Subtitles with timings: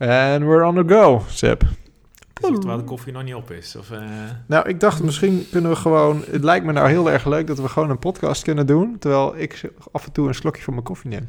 [0.00, 1.62] And we're on the go, Seb.
[2.32, 3.76] Terwijl de koffie nog niet op is.
[3.76, 4.02] Of, eh,
[4.46, 6.24] Nou, ik dacht misschien kunnen we gewoon...
[6.30, 8.98] Het lijkt me nou heel erg leuk dat we gewoon een podcast kunnen doen...
[8.98, 11.28] terwijl ik af en toe een slokje van mijn koffie neem.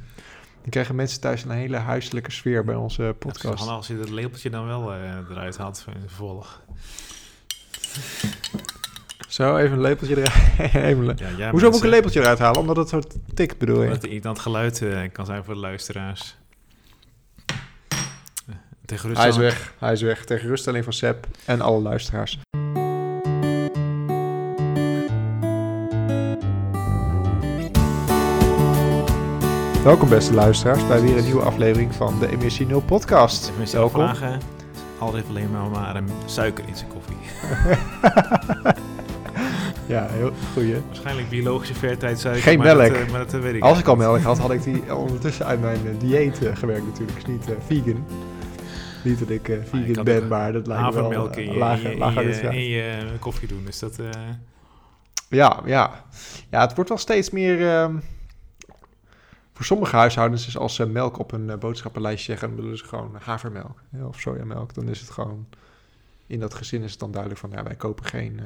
[0.61, 3.59] Dan krijgen mensen thuis een hele huiselijke sfeer bij onze podcast.
[3.59, 4.99] handig als je dat lepeltje dan wel eh,
[5.29, 6.61] eruit haalt in vervolg.
[9.27, 10.73] Zo, even een lepeltje eruit.
[10.73, 12.59] even Ja, ja, Hoezo moet ik een lepeltje eruit halen?
[12.59, 13.01] Omdat het zo
[13.33, 13.81] tikt, bedoel je?
[13.81, 16.39] Omdat het irritant geluid eh, kan zijn voor de luisteraars.
[18.91, 19.73] Tegen rust Hij is weg.
[19.77, 20.25] Hij is weg.
[20.25, 22.39] Tegen ruststelling van Seb en alle luisteraars.
[29.83, 33.51] Welkom beste luisteraars bij weer een nieuwe aflevering van de Emissie Nul podcast.
[33.71, 34.01] Welkom.
[34.01, 34.39] vragen,
[34.99, 37.17] Al heeft alleen maar, maar een suiker in zijn koffie.
[39.85, 40.75] Ja, heel goeie.
[40.87, 42.43] Waarschijnlijk biologische vertijdsuiker.
[42.43, 42.93] Geen maar melk.
[42.93, 44.95] Dat, eh, maar dat eh, weet ik Als ik al melk had, had ik die
[44.95, 47.15] ondertussen uit mijn eh, dieet gewerkt natuurlijk.
[47.15, 48.05] Dus niet vegan.
[49.03, 51.51] Niet dat ik eh, vegan kan ben, maar dat lijkt me wel Havermelk eh, in
[51.53, 52.67] je, lager- in lager in je,
[53.11, 53.65] je koffie doen.
[53.65, 53.99] Dus dat...
[53.99, 54.09] eh,
[55.29, 56.05] Ja, ja.
[56.49, 57.67] Ja, het wordt wel steeds meer...
[57.69, 57.95] ehm,
[59.53, 62.47] voor sommige huishoudens is als ze melk op een eh, boodschappenlijstje zeggen...
[62.47, 64.73] dan bedoelen ze gewoon havermelk of sojamelk.
[64.73, 65.47] Dan is het gewoon...
[66.27, 67.49] In dat gezin is het dan duidelijk van...
[67.51, 68.45] Ja, wij kopen geen, eh,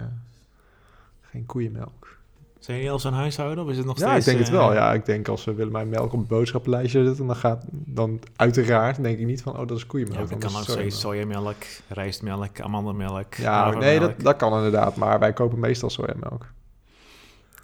[1.22, 2.17] geen koeienmelk.
[2.66, 4.27] Zijn jullie al zo'n huishouden of is het nog Ja, steeds...
[4.27, 4.73] ik denk het eh, wel.
[4.73, 7.27] Ja, ik denk als we willen mijn melk op een boodschappenlijstje zetten...
[7.27, 9.58] dan gaat dan uiteraard denk ik niet van...
[9.59, 10.30] Oh, dat is koeienmelk.
[10.30, 11.55] Ja, kan ook steeds sojamelk.
[11.88, 14.95] rijstmelk, amandelmelk, Ja, nee, dat, dat kan inderdaad.
[14.95, 16.45] Maar wij kopen meestal sojamelk.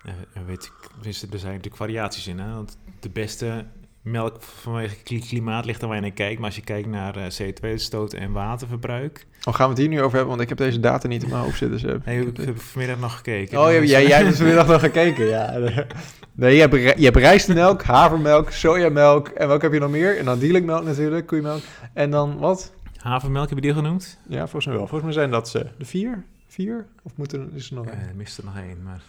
[0.03, 0.73] Ja, en weet ik,
[1.05, 2.39] er zijn natuurlijk variaties in.
[2.39, 2.53] Hè?
[2.53, 3.65] Want de beste
[4.01, 6.37] melk vanwege kli- klimaat ligt aan waar je naar kijkt.
[6.37, 9.25] Maar als je kijkt naar eh, CO2-uitstoot en waterverbruik.
[9.43, 10.27] Oh, gaan we het hier nu over hebben?
[10.29, 11.79] Want ik heb deze data niet in mijn hoofd zitten.
[11.79, 12.05] Seb.
[12.05, 13.59] Hey, Ik heb vanmiddag nog gekeken.
[13.59, 15.57] Oh, ja, jij, eh, jij hebt vanmiddag nog gekeken, ja.
[16.33, 20.17] Nee, je hebt, je hebt rijstmelk, havermelk, sojamelk en welke heb je nog meer?
[20.17, 21.61] En dan dielikmelk natuurlijk, koeienmelk.
[21.93, 22.73] En dan wat?
[22.97, 24.17] Havermelk heb je die al genoemd?
[24.27, 24.87] Ja, volgens mij wel.
[24.87, 26.23] Volgens mij zijn dat ze de vier.
[26.47, 26.85] Vier?
[27.03, 28.07] Of moet er, is er nog Eh een?
[28.09, 28.83] er mist er nog één.
[28.83, 29.01] Maar...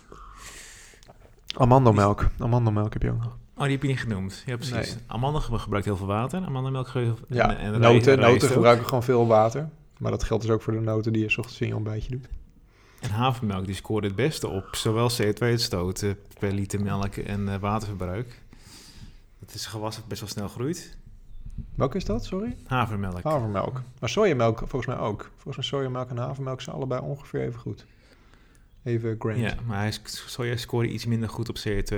[1.57, 2.27] Amandelmelk.
[2.39, 3.37] Amandelmelk heb je ook nog.
[3.63, 4.43] Oh, die heb je niet genoemd.
[4.47, 4.95] Ja, precies.
[4.95, 5.05] Nee.
[5.07, 6.45] Amandel gebruikt heel veel water.
[6.45, 7.37] Amandelmelk gebruikt heel veel...
[7.37, 9.69] Ja, en, en noten, noten gebruiken gewoon veel water.
[9.99, 12.11] Maar dat geldt dus ook voor de noten die je 's ochtends in je ontbijtje
[12.11, 12.29] doet.
[13.01, 17.59] En havermelk die scoort het beste op zowel CO2-uitstoot eh, per liter melk en eh,
[17.59, 18.43] waterverbruik.
[19.39, 20.97] Het is een gewas dat best wel snel groeit.
[21.75, 22.57] Welke is dat, sorry?
[22.67, 23.23] Havermelk.
[23.23, 23.83] Havermelk.
[24.01, 25.31] Maar sojamelk volgens mij ook.
[25.33, 27.87] Volgens mij sojamelk en havermelk zijn allebei ongeveer even goed.
[28.83, 29.41] Even grams.
[29.41, 31.97] Ja, maar soja scoorde iets minder goed op CO2.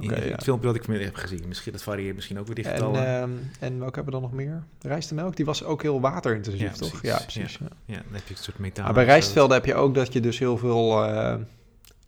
[0.00, 1.48] In het filmpje dat ik vanmiddag heb gezien.
[1.48, 3.30] Misschien, dat varieert misschien ook weer die En, ehm,
[3.60, 4.62] en welke hebben we dan nog meer?
[4.80, 6.88] Rijstmelk, die was ook heel waterintensief, Ja, toch?
[7.00, 7.08] precies.
[7.10, 7.58] Ja, precies.
[7.60, 7.66] ja.
[7.84, 8.84] ja, dan heb je een soort methaan.
[8.84, 11.34] Maar bij rijstvelden heb je ook dat je dus heel veel eh,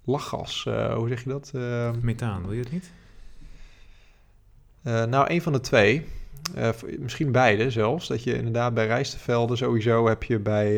[0.05, 1.51] lachgas, eh, hoe zeg je dat?
[1.55, 2.91] Eh, Methaan, wil je het niet?
[4.83, 6.07] eh, nou, een van de twee.
[6.99, 8.09] Misschien beide zelfs.
[8.09, 10.75] Dat je inderdaad bij rijstvelden sowieso heb je bij,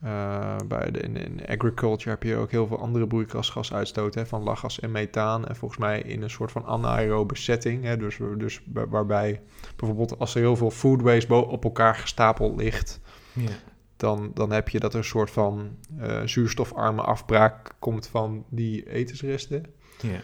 [0.00, 4.42] eh, bij de, in, in agriculture heb je ook heel veel andere broeikasgasuitstoot hè, van
[4.42, 5.46] lachgas en methaan.
[5.46, 7.84] En volgens mij in een soort van anaerobe setting.
[7.84, 9.40] Hè, dus, dus waar- waarbij
[9.76, 13.00] bijvoorbeeld als er heel veel food waste op elkaar gestapeld ligt,
[13.32, 13.50] Ja.
[13.96, 18.90] dan, dan heb je dat er een soort van eh, zuurstofarme afbraak komt van die
[18.90, 19.64] etensresten.
[20.00, 20.20] ja.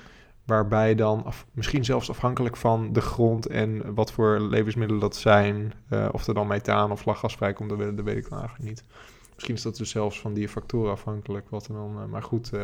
[0.46, 5.72] Waarbij dan, af, misschien zelfs afhankelijk van de grond en wat voor levensmiddelen dat zijn,
[5.88, 8.68] eh, of er dan methaan of lachgas vrijkomt, dat, weet- dat weet ik dan eigenlijk
[8.68, 8.84] niet.
[9.42, 12.52] Misschien is dat dus zelfs van die factoren afhankelijk, wat er dan, eh, maar goed.
[12.52, 12.60] eh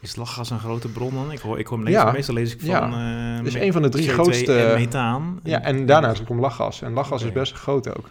[0.00, 1.32] Is lachgas een grote bron dan?
[1.32, 2.12] Ik hoor, ik hoor Ja.
[2.12, 2.68] meestal lees ik van...
[2.68, 3.38] Ja.
[3.38, 5.40] eh, is me- een van de drie CO2 grootste- En methaan.
[5.42, 6.82] ja, en daarnaast komt lachgas.
[6.82, 8.08] En lachgas is best groot ook.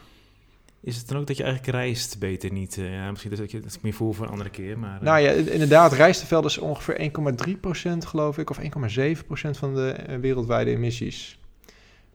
[0.81, 2.75] Is het dan ook dat je eigenlijk rijst beter niet...
[2.75, 4.99] ja, misschien dat, je, dat is meer voor voor een andere keer, maar...
[5.01, 8.63] Nou ja, inderdaad, rijsteveld is ongeveer 1,3% geloof ik, of 1,7%
[9.51, 11.36] van de wereldwijde emissies.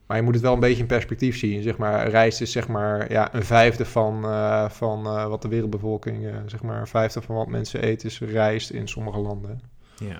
[0.07, 1.61] Maar je moet het wel een beetje in perspectief zien.
[1.61, 5.47] Zeg maar, rijst is zeg maar ja, een vijfde van, eh, van eh, wat de
[5.47, 9.61] wereldbevolking, eh, zeg maar een vijfde van wat mensen eten, is rijst in sommige landen.
[9.99, 10.19] ja.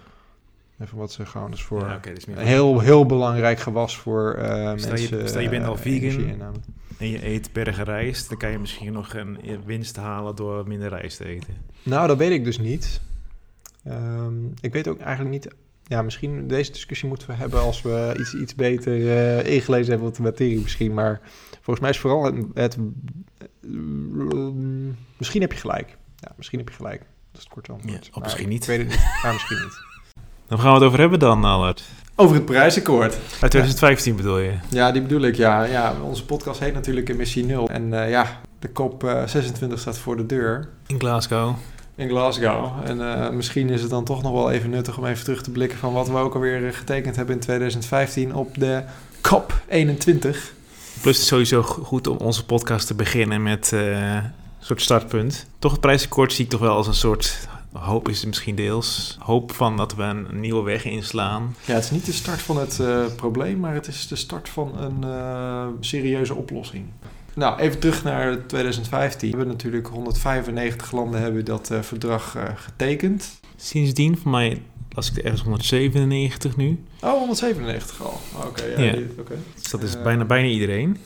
[0.80, 4.34] Even wat ze gewoon, dus voor Ja, oké, meer een heel, heel belangrijk gewas voor
[4.40, 5.28] Stel je- mensen.
[5.30, 6.56] stel je bent al vegan.
[7.00, 10.90] En je eet bergen rijst, dan kan je misschien nog een winst halen door minder
[10.90, 11.53] rijst te eten.
[11.84, 13.02] Nou, dat weet ik dus niet.
[13.84, 15.47] Ehm, ik weet ook eigenlijk niet.
[15.84, 20.08] Ja, misschien deze discussie moeten we hebben als we iets, iets beter eh, ingelezen hebben
[20.08, 20.94] op de materie misschien.
[20.94, 21.22] Maar
[21.52, 22.35] volgens mij is vooral het...
[22.53, 22.78] het
[25.18, 25.97] misschien heb je gelijk.
[26.16, 27.00] Ja, misschien heb je gelijk.
[27.00, 28.06] Dat is het korte antwoord.
[28.06, 28.66] Ja, of misschien ik niet.
[28.66, 29.82] weet het niet, maar misschien niet.
[30.47, 31.84] Dan gaan we het over hebben dan, Albert.
[32.16, 33.14] Over het prijsakkoord.
[33.14, 34.53] Uit 2015 bedoel je?
[34.70, 35.64] Ja, die bedoel ik, ja.
[35.64, 35.96] ja.
[36.03, 37.68] Onze podcast heet natuurlijk Emissie Nul.
[37.68, 40.70] En eh, ja, de kop eh, 26 staat voor de deur.
[40.88, 41.56] In Glasgow.
[41.95, 42.72] In Glasgow.
[42.84, 45.51] En eh, misschien is het dan toch nog wel even nuttig om even terug te
[45.51, 48.84] blikken van wat we ook alweer eh, getekend hebben in 2015 op de
[49.17, 50.19] COP21.
[51.01, 55.45] Plus het is sowieso goed om onze podcast te beginnen met eh, een soort startpunt.
[55.59, 59.17] Toch het prijsakkoord zie ik toch wel als een soort hoop is het misschien deels.
[59.19, 61.55] Hoop van dat we een nieuwe weg inslaan.
[61.66, 64.49] Ja, het is niet de start van het uh, probleem, maar het is de start
[64.49, 65.05] van een
[65.79, 66.85] serieuze oplossing.
[67.35, 69.32] Nou, even terug naar 2015.
[69.32, 73.40] We hebben natuurlijk 195 landen hebben dat uh, verdrag getekend.
[73.56, 76.84] Sindsdien, voor mij las ik ergens 197 nu.
[77.02, 78.20] Oh, 197 al.
[78.35, 78.94] Oké, okay, ja.
[78.94, 79.03] ja.
[79.20, 79.38] Okay.
[79.56, 80.97] Dus dat is bijna, bijna iedereen.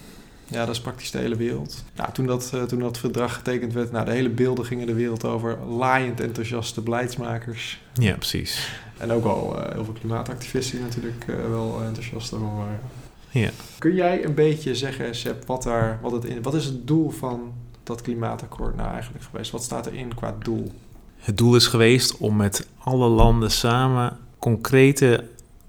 [0.48, 1.84] Ja, dat is praktisch de hele wereld.
[1.96, 5.26] Nou, toen, dat, toen dat verdrag getekend werd, nou, de hele beelden gingen de wereld
[5.26, 5.58] over.
[5.68, 7.82] Laaiend enthousiaste beleidsmakers.
[7.94, 8.70] Ja, precies.
[8.98, 12.80] En ook al heel veel klimaatactivisten die natuurlijk wel enthousiast over waren.
[13.38, 13.50] Ja.
[13.78, 17.10] Kun jij een beetje zeggen, Seb, wat, daar, wat, het in, wat is het doel
[17.10, 17.54] van
[17.84, 19.52] dat klimaatakkoord nou eigenlijk geweest?
[19.52, 20.72] Wat staat erin qua doel?
[21.18, 25.24] Het doel is geweest om met alle landen samen concrete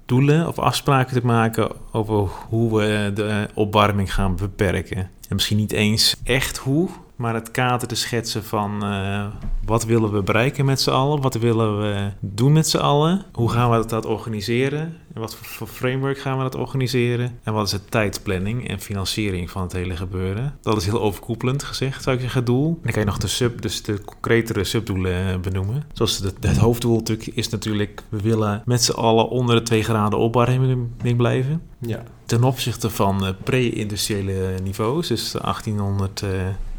[0.05, 4.97] doelen of afspraken te maken over hoe we de opwarming gaan beperken.
[4.97, 6.89] En misschien niet eens echt hoe,
[7.19, 9.25] maar het kader te schetsen van uh,
[9.65, 13.49] wat willen we bereiken met z'n allen, wat willen we doen met z'n allen, hoe
[13.49, 17.71] gaan we dat organiseren, en wat voor framework gaan we dat organiseren en wat is
[17.71, 20.57] de tijdplanning en financiering van het hele gebeuren.
[20.61, 22.79] Dat is heel overkoepelend gezegd, zou ik zeggen, doel.
[22.81, 25.83] dan kan je nog de, sub, dus de concretere subdoelen benoemen.
[25.93, 29.83] Zoals het, het hoofddoel natuurlijk is natuurlijk, we willen met z'n allen onder de 2
[29.83, 31.61] graden opwarming blijven.
[31.79, 32.03] Ja.
[32.25, 36.29] Ten opzichte van uh, pre-industriële niveaus, dus 1800, uh,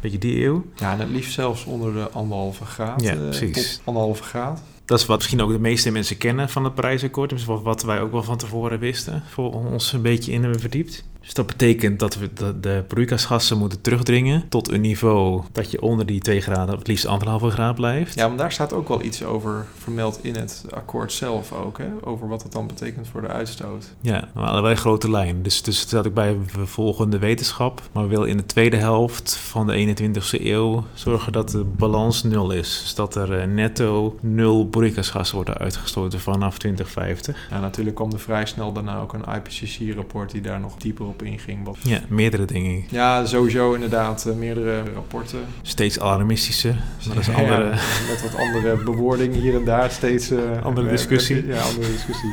[0.01, 0.65] beetje die eeuw.
[0.75, 3.01] Ja, en het liefst zelfs onder de anderhalve graad.
[3.01, 3.75] Ja, uh, precies.
[3.75, 4.61] Tot anderhalve graad.
[4.85, 7.29] Dat is wat misschien ook de meeste mensen kennen van het prijsakkoord.
[7.29, 10.59] Dus wat, wat wij ook wel van tevoren wisten, voor ons een beetje in hebben
[10.59, 11.03] verdiept.
[11.21, 15.81] Dus dat betekent dat we de, de broeikasgassen moeten terugdringen tot een niveau dat je
[15.81, 18.15] onder die 2 graden, het liefst anderhalve graad blijft.
[18.15, 21.87] Ja, maar daar staat ook wel iets over vermeld in het akkoord zelf ook, hè?
[22.01, 23.93] over wat het dan betekent voor de uitstoot.
[24.01, 25.43] Ja, maar allerlei grote lijnen.
[25.43, 28.77] Dus, dus staat ook bij we volgen de wetenschap, maar we willen in de tweede
[28.77, 32.79] helft van de 21ste eeuw zorgen dat de balans nul is.
[32.81, 37.47] Dus dat er netto nul broeikasgassen worden uitgestoten vanaf 2050.
[37.49, 41.23] Ja, natuurlijk kwam er vrij snel daarna ook een IPCC-rapport die daar nog dieper op
[41.23, 41.65] inging.
[41.65, 41.77] Wat...
[41.83, 42.83] Ja, meerdere dingen.
[42.89, 45.39] Ja, sowieso inderdaad, uh, meerdere rapporten.
[45.61, 46.73] Steeds alarmistische,
[47.05, 47.63] maar dat is andere...
[47.63, 47.69] Ja,
[48.09, 50.31] met wat andere bewoordingen hier en daar, steeds...
[50.31, 51.45] Uh, andere discussie.
[51.47, 52.31] Ja, andere discussie.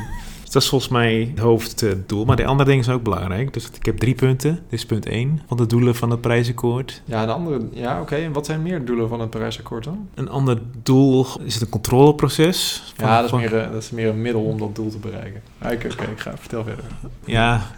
[0.49, 2.25] Dus dat is volgens mij het hoofddoel.
[2.25, 3.53] Maar de andere dingen zijn ook belangrijk.
[3.53, 4.53] Dus ik heb drie punten.
[4.69, 7.01] Dit is punt één van de doelen van het prijsakkoord.
[7.05, 8.01] Ja, de andere, ja oké.
[8.01, 8.23] Okay.
[8.23, 10.07] En wat zijn meer doelen van het prijsakkoord dan?
[10.13, 12.83] Een ander doel is het een controleproces.
[12.95, 13.39] Van, ja, dat is, van...
[13.39, 15.41] meer, dat is meer een middel om dat doel te bereiken.
[15.61, 16.85] Oké, okay, okay, ik ga vertel verder.
[17.25, 17.71] Ja,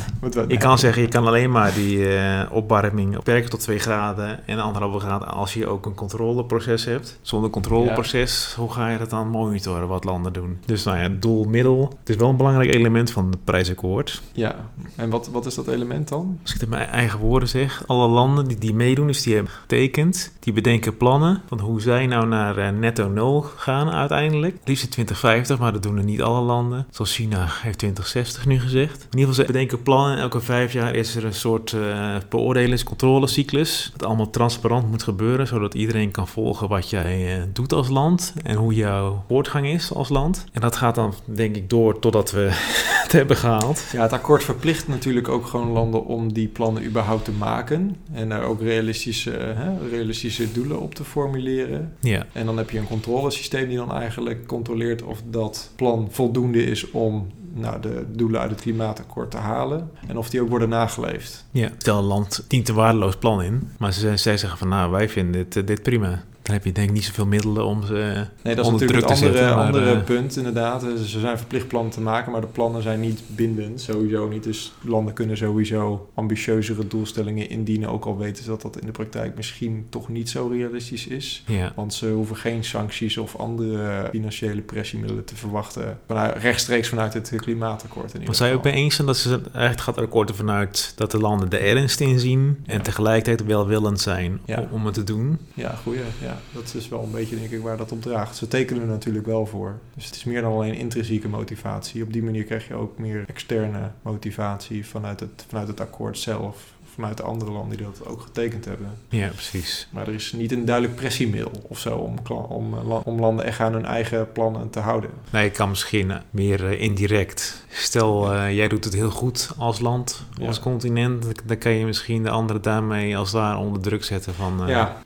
[0.46, 4.58] ik kan zeggen, je kan alleen maar die uh, opwarming beperken tot 2 graden en
[4.58, 7.18] anderhalve graden als je ook een controleproces hebt.
[7.22, 8.62] Zonder controleproces, ja.
[8.62, 10.58] hoe ga je dat dan monitoren wat landen doen?
[10.66, 11.96] Dus nou ja, doel, middel.
[11.98, 14.22] Het is wel een belangrijk element van het prijsakkoord.
[14.32, 14.54] Ja,
[14.96, 16.38] en wat, wat is dat element dan?
[16.42, 19.34] Als ik het in mijn eigen woorden zeg, alle landen die, die meedoen, dus die
[19.34, 24.56] hebben getekend, die bedenken plannen van hoe zij nou naar uh, netto nul gaan uiteindelijk.
[24.64, 26.86] Liefst in 2050, maar dat doen er niet alle landen.
[26.90, 28.96] Zoals China heeft 2060 nu gezegd.
[29.10, 30.18] In ieder geval, ze bedenken plannen.
[30.18, 33.90] Elke vijf jaar is er een soort uh, beoordelingscontrolecyclus.
[33.92, 38.34] Dat allemaal transparant moet gebeuren, zodat iedereen kan volgen wat jij uh, doet als land
[38.42, 40.44] en hoe jouw voortgang is als land.
[40.52, 42.48] En dat gaat dan, denk ik, door totdat we
[43.02, 43.84] het hebben gehaald.
[43.92, 47.96] Ja, het akkoord verplicht natuurlijk ook gewoon landen om die plannen überhaupt te maken.
[48.12, 51.96] En daar ook realistische, hè, realistische doelen op te formuleren.
[52.00, 52.26] Ja.
[52.32, 56.90] En dan heb je een controlesysteem die dan eigenlijk controleert of dat plan voldoende is
[56.90, 59.90] om nou, de doelen uit het klimaatakkoord te halen.
[60.06, 61.44] En of die ook worden nageleefd.
[61.50, 63.70] Ja, stel een land dient een waardeloos plan in.
[63.78, 66.22] Maar zij, zij zeggen van nou, wij vinden dit, dit prima.
[66.42, 69.10] Dan heb je denk ik niet zoveel middelen om ze Nee, dat is natuurlijk het
[69.10, 69.56] andere, zetten.
[69.56, 70.80] maar, andere eh, punt inderdaad.
[70.80, 73.80] Dus Ze zijn verplicht plannen te maken, maar de plannen zijn niet bindend.
[73.80, 74.42] Sowieso niet.
[74.42, 77.88] Dus landen kunnen sowieso ambitieuzere doelstellingen indienen.
[77.88, 81.44] Ook al weten ze dat dat in de praktijk misschien toch niet zo realistisch is.
[81.46, 81.72] ja.
[81.76, 85.98] Want ze hoeven geen sancties of andere financiële pressiemiddelen te verwachten.
[86.06, 88.06] Vanuit, rechtstreeks vanuit het klimaatakkoord.
[88.06, 90.50] In ieder Was zij ook mee eens zijn dat ze eigenlijk gaat het akkoord ervan
[90.50, 92.82] uit dat de landen de ernst inzien en Ja.
[92.82, 94.60] tegelijkertijd welwillend zijn Ja.
[94.60, 95.38] om, om het te doen?
[95.54, 96.00] Ja, goeie.
[96.20, 98.36] Ja, dat is wel een beetje denk ik waar dat op draagt.
[98.36, 99.78] Ze tekenen er natuurlijk wel voor.
[99.94, 102.02] Dus het is meer dan alleen intrinsieke motivatie.
[102.02, 106.56] Op die manier krijg je ook meer externe motivatie vanuit het, vanuit het akkoord zelf.
[106.94, 108.86] Vanuit de andere landen die dat ook getekend hebben.
[109.08, 109.88] Ja, precies.
[109.90, 113.72] Maar er is niet een duidelijk pressiemiddel of zo om, eh, om landen echt aan
[113.72, 115.10] hun eigen plannen te houden.
[115.30, 117.64] Nee, ik kan misschien meer eh, indirect.
[117.68, 120.46] Stel, eh, jij doet het heel goed als land, Ja.
[120.46, 121.26] als continent.
[121.44, 124.62] Dan kan je misschien de anderen daarmee als daar onder druk zetten van...
[124.66, 125.02] ja,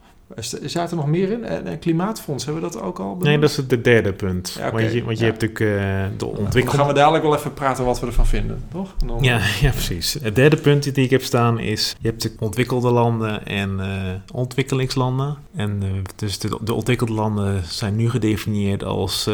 [0.65, 1.45] Zaten er nog meer in?
[1.45, 3.23] En, klimaatfonds, hebben we dat ook al benoemd?
[3.23, 4.57] Nee, dat is het derde punt.
[4.59, 4.73] Ja.
[4.73, 5.31] Want je, want je Ja.
[5.31, 6.71] hebt natuurlijk eh, de Dan ontwikkeling...
[6.71, 8.95] gaan we dadelijk wel even praten wat we ervan vinden, toch?
[9.07, 10.17] Dan- Ja, ja, precies.
[10.23, 11.97] Het derde punt die ik heb staan is...
[12.01, 13.87] je hebt de ontwikkelde landen en eh,
[14.33, 15.37] ontwikkelingslanden.
[15.57, 19.31] En eh, dus de, de ontwikkelde landen zijn nu gedefinieerd als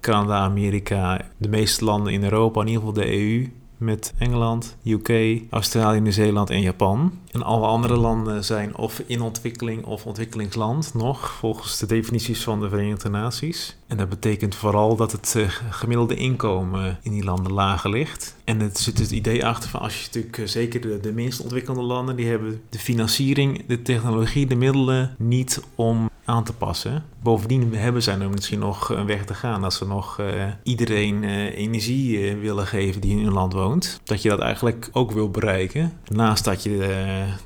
[0.00, 1.20] Canada, Amerika...
[1.36, 3.48] de meeste landen in Europa, in ieder geval de EU...
[3.78, 7.12] met Engeland, UK, Australië, Nieuw-Zeeland en Japan.
[7.30, 11.30] En alle andere landen zijn of in ontwikkeling of ontwikkelingsland nog...
[11.30, 13.76] volgens de definities van de Verenigde Naties.
[13.86, 18.36] En dat betekent vooral dat het eh, gemiddelde inkomen in die landen lager ligt.
[18.44, 21.40] En er zit het idee achter van als je natuurlijk, eh, zeker de, de minst
[21.40, 27.04] ontwikkelde landen, die hebben de financiering, de technologie, de middelen niet om aan te passen.
[27.22, 31.24] Bovendien hebben zij er misschien nog een weg te gaan als ze nog eh, iedereen
[31.24, 34.00] eh, energie eh, willen geven die in hun land woont.
[34.04, 36.76] Dat je dat eigenlijk ook wil bereiken, naast dat je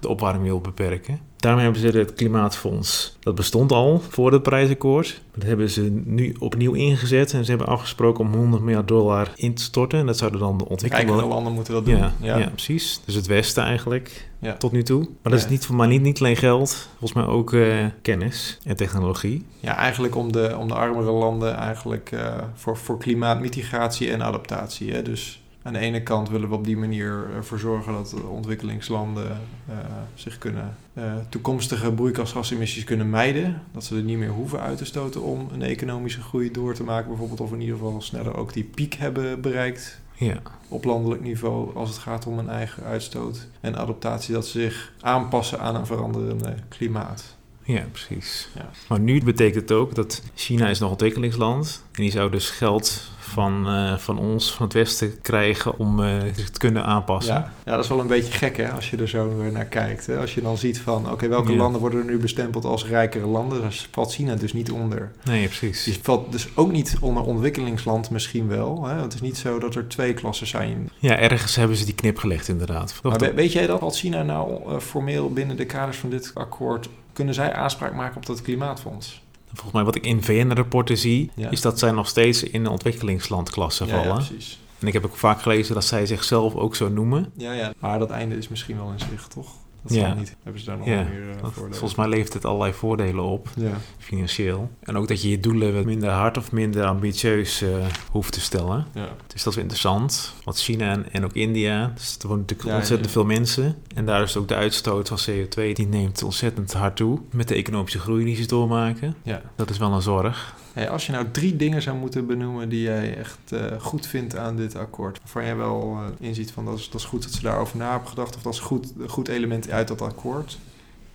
[0.00, 1.20] de opwarming wil beperken.
[1.42, 3.16] Daarmee hebben ze het Klimaatfonds.
[3.20, 5.20] Dat bestond al voor het Parijsakkoord.
[5.34, 7.32] Dat hebben ze nu opnieuw ingezet.
[7.32, 9.98] En ze hebben afgesproken om 100 miljard dollar in te storten.
[9.98, 11.96] En dat zouden dan de ontwikkelde Rijkere landen moeten dat doen.
[11.98, 12.48] ja, ja.
[12.48, 13.00] precies.
[13.04, 14.56] Dus het Westen eigenlijk, Ja.
[14.56, 14.98] tot nu toe.
[15.22, 18.58] Maar dat is niet voor mij niet, niet alleen geld, volgens mij ook eh, kennis
[18.64, 19.44] en technologie.
[19.60, 24.92] Ja, eigenlijk om de, om de armere landen eigenlijk eh, voor, voor klimaatmitigatie en adaptatie.
[24.92, 25.02] Hè?
[25.02, 29.40] Dus aan de ene kant willen we op die manier ervoor zorgen dat de ontwikkelingslanden
[29.68, 29.76] eh,
[30.14, 33.62] zich kunnen eh, toekomstige broeikasgasemissies kunnen mijden.
[33.72, 36.84] Dat ze er niet meer hoeven uit te stoten om een economische groei door te
[36.84, 37.08] maken.
[37.08, 41.76] Bijvoorbeeld of in ieder geval sneller ook die piek hebben bereikt Ja, op landelijk niveau
[41.76, 43.46] als het gaat om een eigen uitstoot.
[43.60, 47.36] En adaptatie dat ze zich aanpassen aan een veranderende klimaat.
[47.62, 48.48] ja precies.
[48.54, 48.70] Ja.
[48.88, 51.82] Maar nu betekent het ook dat China is nog ontwikkelingsland.
[51.92, 56.14] En die zou dus geld van, eh, van ons, van het Westen, krijgen om eh,
[56.34, 57.34] zich te kunnen aanpassen.
[57.34, 59.64] Ja, ja, dat is wel een beetje gek hè, als je er zo weer naar
[59.64, 60.06] kijkt.
[60.06, 60.18] Hè?
[60.18, 61.58] Als je dan ziet van, oké, welke Ja.
[61.58, 63.60] landen worden er nu bestempeld als rijkere landen?
[63.60, 65.12] Daar valt China dus niet onder.
[65.24, 65.84] Nee, precies.
[65.84, 68.84] Die valt dus ook niet onder ontwikkelingsland misschien wel.
[68.86, 69.00] Hè?
[69.00, 70.90] Het is niet zo dat er twee klassen zijn.
[70.98, 72.94] Ja, ergens hebben ze die knip gelegd inderdaad.
[73.02, 76.30] Maar we- weet jij dat als China nou eh, formeel binnen de kaders van dit
[76.34, 76.88] akkoord...
[77.12, 79.22] kunnen zij aanspraak maken op dat klimaatfonds?
[79.52, 81.50] Volgens mij wat ik in VN-rapporten zie, Ja.
[81.50, 84.24] is dat zij nog steeds in de ontwikkelingslandklasse Ja, ja, vallen.
[84.26, 84.58] precies.
[84.78, 87.32] en ik heb ook vaak gelezen dat zij zichzelf ook zo noemen.
[87.36, 87.72] Ja, ja.
[87.78, 89.48] Maar dat einde is misschien wel in zicht, toch?
[89.82, 90.14] Dat Ja.
[90.14, 90.36] niet.
[90.42, 91.02] Hebben ze daar nog Ja.
[91.02, 91.70] meer uh, voordelen?
[91.70, 93.72] Volgens mij levert het allerlei voordelen op, Ja.
[93.98, 94.70] financieel.
[94.80, 97.68] En ook dat je je doelen wat minder hard of minder ambitieus eh,
[98.10, 98.86] hoeft te stellen.
[98.94, 99.08] ja.
[99.26, 100.34] Dus dat is wel interessant.
[100.44, 103.12] Want China en, en ook India, dus er wonen natuurlijk Ja, ontzettend ja.
[103.14, 103.76] veel mensen.
[103.94, 107.18] En daar is ook de uitstoot van CO2, die neemt ontzettend hard toe.
[107.30, 109.14] Met de economische groei die ze doormaken.
[109.22, 109.42] ja.
[109.56, 110.54] Dat is wel een zorg.
[110.90, 114.56] Als je nou drie dingen zou moeten benoemen die jij echt eh, goed vindt aan
[114.56, 117.42] dit akkoord, waarvan jij wel eh, inziet van dat is, dat is goed dat ze
[117.42, 120.58] daarover na hebben gedacht, of dat is goed, een goed element uit dat akkoord.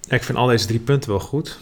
[0.08, 1.60] Ik vind al deze drie punten wel goed.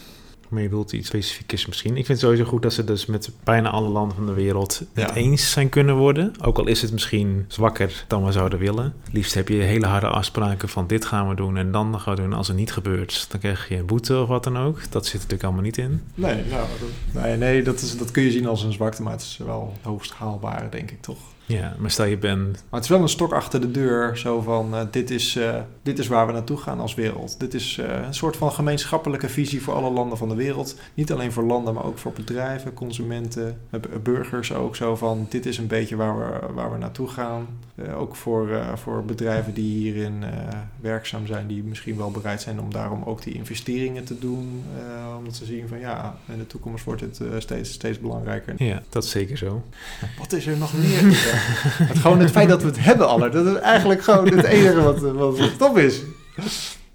[0.48, 1.90] Maar je bedoelt iets specifieks misschien.
[1.90, 4.82] Ik vind het sowieso goed dat ze dus met bijna alle landen van de wereld
[4.92, 6.32] het eens zijn kunnen worden.
[6.42, 8.94] Ook al is het misschien zwakker dan we zouden willen.
[9.12, 12.22] Liefst heb je hele harde afspraken van dit gaan we doen en dan gaan we
[12.22, 12.32] doen.
[12.32, 14.90] Als het niet gebeurt, dan krijg je een boete of wat dan ook.
[14.90, 16.02] Dat zit er natuurlijk allemaal niet in.
[16.14, 16.66] Nee, nou,
[17.12, 19.40] dat, nee, nee dat, is, dat kun je zien als een zwakte, maar het is
[19.44, 21.18] wel hoogst haalbaar, denk ik toch.
[21.46, 22.52] Ja, maar stel je bent...
[22.52, 25.60] Maar het is wel een stok achter de deur, zo van eh, dit, is, eh,
[25.82, 27.40] dit is waar we naartoe gaan als wereld.
[27.40, 30.76] Dit is eh, een soort van gemeenschappelijke visie voor alle landen van de wereld.
[30.94, 33.60] Niet alleen voor landen, maar ook voor bedrijven, consumenten,
[34.02, 34.76] burgers ook.
[34.76, 37.46] Zo van dit is een beetje waar we, waar we naartoe gaan.
[37.96, 40.24] Ook voor, voor bedrijven die hierin
[40.80, 44.64] werkzaam zijn, die misschien wel bereid zijn om daarom ook die investeringen te doen.
[45.18, 48.54] omdat ze zien van ja, in de toekomst wordt het steeds, steeds belangrijker.
[48.56, 49.62] Ja, dat is zeker zo.
[50.18, 51.34] Wat is er nog meer?
[51.90, 53.30] het, gewoon het feit dat we het hebben, Aller.
[53.30, 56.02] Dat is eigenlijk gewoon het enige wat, wat, wat top is.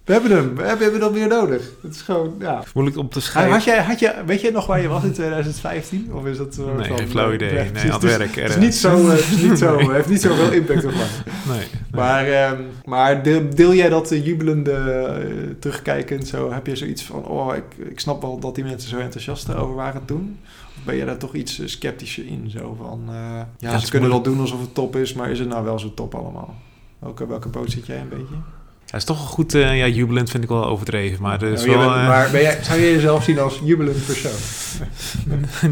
[0.05, 0.55] We hebben hem.
[0.55, 1.69] We hebben, we hebben dat meer nodig.
[1.81, 2.63] Het is gewoon, ja.
[2.73, 3.51] Moeilijk om te schrijven.
[3.53, 6.09] had jij, had je, weet je nog waar je was in 2015?
[6.13, 6.75] Of is dat zo?
[6.75, 7.49] Nee, geen flauw idee.
[7.53, 8.35] Ja, Nee, aan het is- werk.
[8.35, 8.55] Het is ergens.
[8.65, 9.91] niet zo, eh, het is niet zo, Nee.
[9.91, 11.05] heeft niet zoveel impact op mij.
[11.47, 11.57] Nee.
[11.57, 11.67] nee.
[11.91, 15.25] Maar, ehm, maar deel, deel jij dat eh, jubelende, eh,
[15.59, 16.51] terugkijkend zo?
[16.51, 19.75] Heb je zoiets van, oh, ik, ik snap wel dat die mensen zo enthousiast over
[19.75, 20.37] waren toen?
[20.77, 22.49] Of ben je daar toch iets eh, sceptischer in?
[22.49, 25.47] Zo van, eh, ja, ze kunnen wel doen alsof het top is, maar is het
[25.47, 26.55] nou wel zo top allemaal?
[26.99, 28.35] Welke, welke boot zit jij een beetje?
[28.91, 31.21] Hij is toch wel goed, eh, ja, jubelend vind ik wel overdreven.
[31.21, 31.87] Maar is Nou, wel...
[31.89, 34.31] bent- eh, maar ben jij, zou je jezelf zien als jubelend persoon?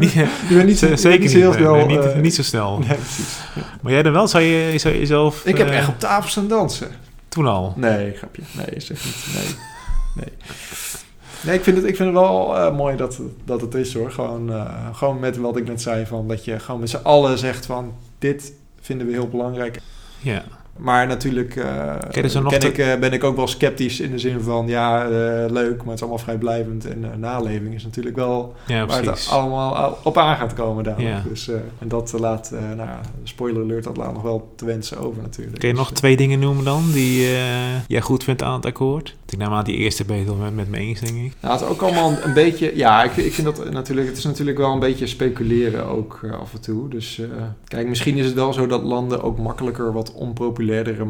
[0.48, 1.74] Je bent niet, zo- je bent zeker niet heel snel...
[1.74, 2.78] nee, niet, eh, niet zo snel.
[2.88, 3.36] nee, precies.
[3.82, 4.28] Maar jij dan wel?
[4.28, 5.44] Zou je, zou je jezelf...
[5.46, 6.88] Ik heb echt op tafel staan dansen.
[7.28, 7.72] Toen al?
[7.76, 8.42] Nee, grapje.
[8.52, 9.26] Nee, zeg niet.
[9.34, 9.54] Nee.
[10.14, 10.32] Nee.
[11.42, 14.10] Nee, ik vind het, ik vind het wel eh, mooi dat, dat het is hoor.
[14.12, 17.38] Gewoon, eh, gewoon met wat ik net zei, van dat je gewoon met z'n allen
[17.38, 19.80] zegt van dit vinden we heel belangrijk.
[20.18, 20.42] Ja.
[20.82, 21.64] Maar natuurlijk uh,
[22.28, 24.68] ze nog ken ik, eh, ben ik ook wel sceptisch in de zin van...
[24.68, 25.10] ja, eh,
[25.50, 26.86] leuk, maar het is allemaal vrijblijvend.
[26.86, 30.94] En eh, naleving is natuurlijk wel Ja, waar het allemaal al- op aan gaat komen.
[30.98, 31.22] Ja.
[31.28, 32.88] Dus, eh, en dat laat, eh, nou
[33.22, 35.58] spoiler alert, dat laat nog wel te wensen over natuurlijk.
[35.58, 37.40] Kun je Dus, nog eh, twee dingen noemen dan die eh,
[37.88, 39.14] jij goed vindt aan het akkoord?
[39.30, 41.32] Ik neem aan die eerste wel met, met me eens, denk ik.
[41.40, 42.76] Nou, het is ook allemaal een beetje...
[42.76, 44.08] Ja, ik, ik vind dat natuurlijk...
[44.08, 46.88] Het is natuurlijk wel een beetje speculeren ook eh, af en toe.
[46.88, 47.26] Dus eh,
[47.64, 50.12] kijk, misschien is het wel zo dat landen ook makkelijker wat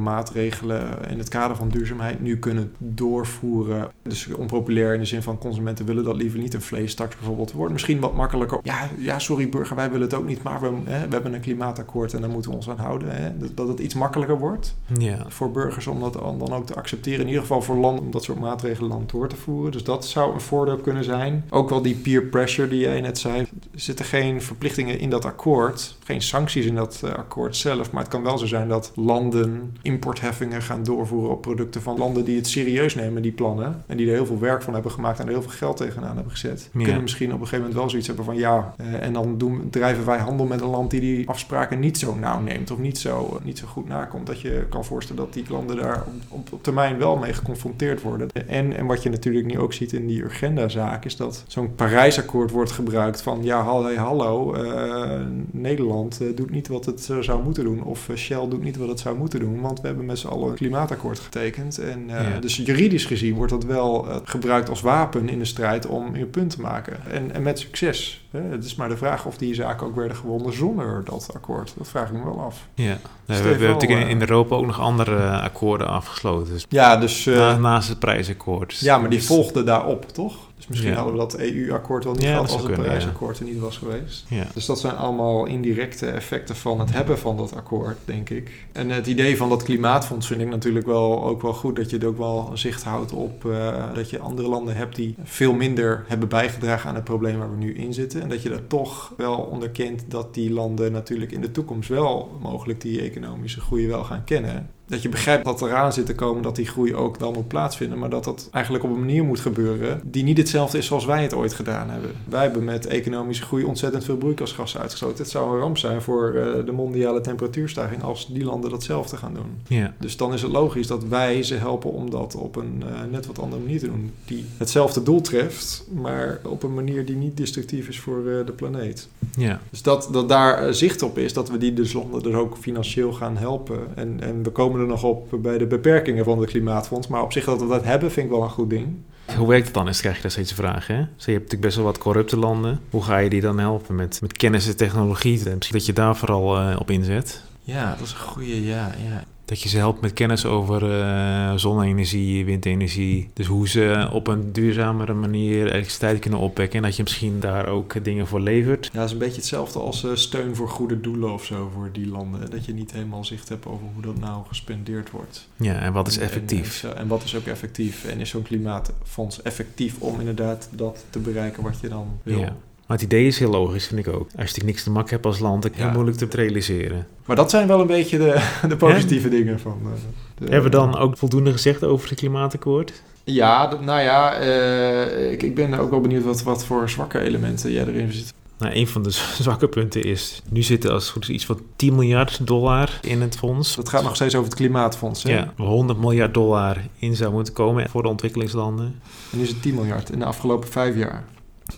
[0.02, 3.90] maatregelen in het kader van duurzaamheid nu kunnen doorvoeren.
[4.02, 6.54] Dus onpopulair in de zin van consumenten willen dat liever niet.
[6.54, 8.58] Een vleestaks bijvoorbeeld wordt misschien wat makkelijker.
[8.62, 11.40] Ja, ja, sorry burger, wij willen het ook niet, maar we, hè, we hebben een
[11.40, 13.08] klimaatakkoord en daar moeten we ons aan houden.
[13.22, 15.24] Hè, dat- dat het iets makkelijker wordt Ja.
[15.28, 17.20] voor burgers om dat dan dan ook te accepteren.
[17.20, 19.72] In ieder geval voor landen om dat soort maatregelen dan door te voeren.
[19.72, 21.44] Dus dat zou een voordeel kunnen zijn.
[21.50, 23.46] Ook wel die peer pressure die jij net zei.
[23.80, 25.96] Er zitten geen verplichtingen in dat akkoord.
[26.04, 27.90] Geen sancties in dat eh, akkoord zelf.
[27.90, 32.24] Maar het kan wel zo zijn dat landen importheffingen gaan doorvoeren op producten van landen
[32.24, 33.84] die het serieus nemen, die plannen.
[33.86, 36.14] En die er heel veel werk van hebben gemaakt en er heel veel geld tegenaan
[36.14, 36.68] hebben gezet.
[36.72, 36.82] Ja.
[36.82, 38.74] Kunnen misschien op een gegeven moment wel zoiets hebben van ja.
[38.76, 42.14] eh, en dan doen, drijven wij handel met een land die die afspraken niet zo
[42.14, 42.70] nauw neemt.
[42.70, 44.26] Of niet zo, niet zo goed nakomt.
[44.26, 48.02] Dat je kan voorstellen dat die landen daar op, op, op termijn wel mee geconfronteerd
[48.02, 48.28] worden.
[48.46, 52.50] En, en wat je natuurlijk nu ook ziet in die Urgenda-zaak, is dat zo'n Parijsakkoord
[52.50, 57.42] wordt gebruikt van ja, hallo, hallo eh, Nederland eh, doet niet wat het eh, zou
[57.42, 57.82] moeten doen.
[57.82, 59.60] Of Shell doet niet wat het zou moeten doen.
[59.60, 61.78] Want we hebben met z'n allen een klimaatakkoord getekend.
[61.78, 62.38] En Ja.
[62.40, 66.50] dus juridisch gezien wordt dat wel gebruikt als wapen in de strijd om je punt
[66.50, 66.96] te maken.
[67.10, 68.24] En, en met succes.
[68.30, 68.40] Hè?
[68.42, 71.74] Het is maar de vraag of die zaken ook werden gewonnen zonder dat akkoord.
[71.78, 72.66] Dat vraag ik me wel af.
[72.74, 72.84] Ja.
[72.84, 76.52] we, Steef we hebben natuurlijk in, in Europa ook nog andere akkoorden afgesloten.
[76.52, 77.24] Dus Ja, dus...
[77.24, 78.78] na- naast het prijsakkoord.
[78.78, 80.36] Ja, maar die Dus- volgden daarop, toch?
[80.70, 80.96] Misschien Ja.
[80.96, 83.76] hadden we dat EU-akkoord wel niet Ja, gehad dat als het Parijsakkoord er niet was
[83.76, 84.26] geweest.
[84.54, 88.66] Dus dat zijn allemaal indirecte effecten van het hebben van dat akkoord, denk ik.
[88.72, 91.76] En het idee van dat klimaatfonds vind ik natuurlijk wel, ook wel goed.
[91.76, 95.14] Dat je er ook wel zicht houdt op eh, dat je andere landen hebt die
[95.22, 98.22] veel minder hebben bijgedragen aan het probleem waar we nu in zitten.
[98.22, 102.38] En dat je daar toch wel onderkent dat die landen natuurlijk in de toekomst wel
[102.42, 104.70] mogelijk die economische groei wel gaan kennen.
[104.90, 107.98] Dat je begrijpt dat eraan zit te komen dat die groei ook wel moet plaatsvinden.
[107.98, 111.22] Maar dat dat eigenlijk op een manier moet gebeuren die niet hetzelfde is zoals wij
[111.22, 112.10] het ooit gedaan hebben.
[112.28, 115.18] Wij hebben met economische groei ontzettend veel broeikasgassen uitgestoten.
[115.18, 119.34] Het zou een ramp zijn voor eh, de mondiale temperatuurstijging als die landen datzelfde gaan
[119.34, 119.78] doen.
[119.78, 119.94] Ja.
[119.98, 123.26] Dus dan is het logisch dat wij ze helpen om dat op een eh, net
[123.26, 124.12] wat andere manier te doen.
[124.24, 128.52] Die hetzelfde doel treft, maar op een manier die niet destructief is voor eh, de
[128.52, 129.08] planeet.
[129.36, 129.60] Ja.
[129.70, 133.12] Dus dat, dat daar zicht op is, dat we die dus landen er ook financieel
[133.12, 133.96] gaan helpen.
[133.96, 137.06] En, en we komen er nog op bij de beperkingen van het klimaatfonds.
[137.06, 138.96] Maar op zich dat we dat hebben, vind ik wel een goed ding.
[139.36, 139.88] Hoe werkt het dan?
[139.88, 140.94] Is krijg je daar steeds vragen.
[140.94, 141.00] Hè?
[141.16, 142.80] Dus je hebt natuurlijk best wel wat corrupte landen.
[142.90, 145.32] Hoe ga je die dan helpen met, met kennis en technologie?
[145.32, 147.42] Misschien dat je daar vooral eh, op inzet.
[147.62, 149.24] Ja, dat is een goede, ja, ja.
[149.50, 153.28] Dat je ze helpt met kennis over eh, zonne-energie, windenergie.
[153.32, 156.76] Dus hoe ze op een duurzamere manier elektriciteit kunnen opwekken.
[156.76, 158.84] En dat je misschien daar ook dingen voor levert.
[158.92, 161.88] Ja, dat is een beetje hetzelfde als eh, steun voor goede doelen of zo voor
[161.92, 162.50] die landen.
[162.50, 165.48] Dat je niet helemaal zicht hebt over hoe dat nou gespendeerd wordt.
[165.56, 166.82] Ja, en wat is En- effectief?
[166.84, 168.04] En, en, wat is ook effectief?
[168.04, 172.38] En is zo'n klimaatfonds effectief om inderdaad dat te bereiken wat je dan wil?
[172.38, 172.56] Ja.
[172.90, 174.22] Maar het idee is heel logisch, vind ik ook.
[174.22, 176.02] Als je natuurlijk niks te maken hebt als land, dan is het heel Ja.
[176.02, 177.06] moeilijk te realiseren.
[177.24, 179.78] Maar dat zijn wel een beetje de, de positieve dingen van.
[179.84, 179.90] eh,
[180.38, 183.02] de- Hebben we dan ook voldoende gezegd over het klimaatakkoord?
[183.24, 187.72] Ja, nou ja, eh, ik, ik ben ook wel benieuwd wat, wat voor zwakke elementen
[187.72, 188.32] jij erin zit.
[188.58, 189.10] Nou, een van de
[189.42, 193.20] zwakke punten is, nu zitten als het goed is iets van 10 miljard dollar in
[193.20, 193.76] het fonds.
[193.76, 195.22] Dat gaat nog steeds over het klimaatfonds.
[195.22, 195.30] Hè?
[195.32, 199.00] Ja, waar 100 miljard dollar in zou moeten komen voor de ontwikkelingslanden.
[199.32, 201.24] En nu is het 10 miljard in de afgelopen vijf jaar.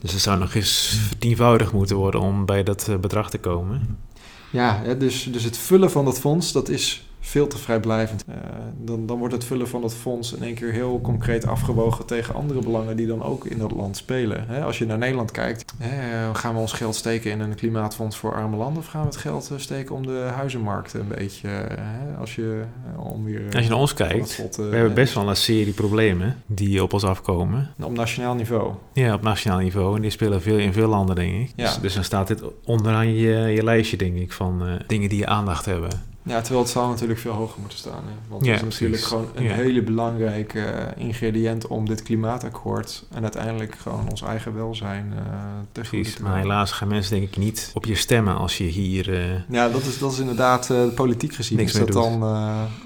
[0.00, 3.98] Dus het zou nog eens vertienvoudigd moeten worden om bij dat eh, bedrag te komen.
[4.50, 8.24] Ja, dus, dus het vullen van dat fonds, dat is veel te vrijblijvend.
[8.28, 8.36] Eh,
[8.78, 12.34] dan, dan wordt het vullen van dat fonds in één keer heel concreet afgewogen tegen
[12.34, 14.44] andere belangen die dan ook in dat land spelen.
[14.48, 15.74] Hè, als je naar Nederland kijkt,
[16.32, 19.16] gaan we ons geld steken in een klimaatfonds voor arme landen of gaan we het
[19.16, 22.62] geld eh, steken om de huizenmarkt een beetje, eh, als je
[22.96, 23.44] om weer...
[23.54, 27.04] Als je naar ons kijkt, we hebben best wel een serie problemen die op ons
[27.04, 27.74] afkomen.
[27.80, 28.72] Op nationaal niveau.
[28.92, 29.96] Ja, op nationaal niveau.
[29.96, 31.52] En die spelen veel in veel landen, denk ik.
[31.56, 31.64] Ja.
[31.64, 35.26] Dus, dus dan staat dit onderaan je, je lijstje, denk ik, van dingen die je
[35.26, 36.11] aandacht hebben.
[36.24, 38.02] Ja, terwijl het zou natuurlijk veel hoger moeten staan.
[38.06, 38.12] Hè?
[38.28, 39.06] Want Ja, het is natuurlijk precies.
[39.08, 39.52] gewoon een Ja.
[39.54, 40.64] hele belangrijk eh,
[40.96, 45.22] ingrediënt om dit klimaatakkoord en uiteindelijk gewoon ons eigen welzijn eh
[45.72, 46.18] te Precies.
[46.18, 49.14] Maar helaas gaan mensen denk ik niet op je stemmen als je hier...
[49.14, 51.58] eh, Ja, dat is, dat is inderdaad politiek gezien.
[51.58, 52.24] Niks is, dat dan,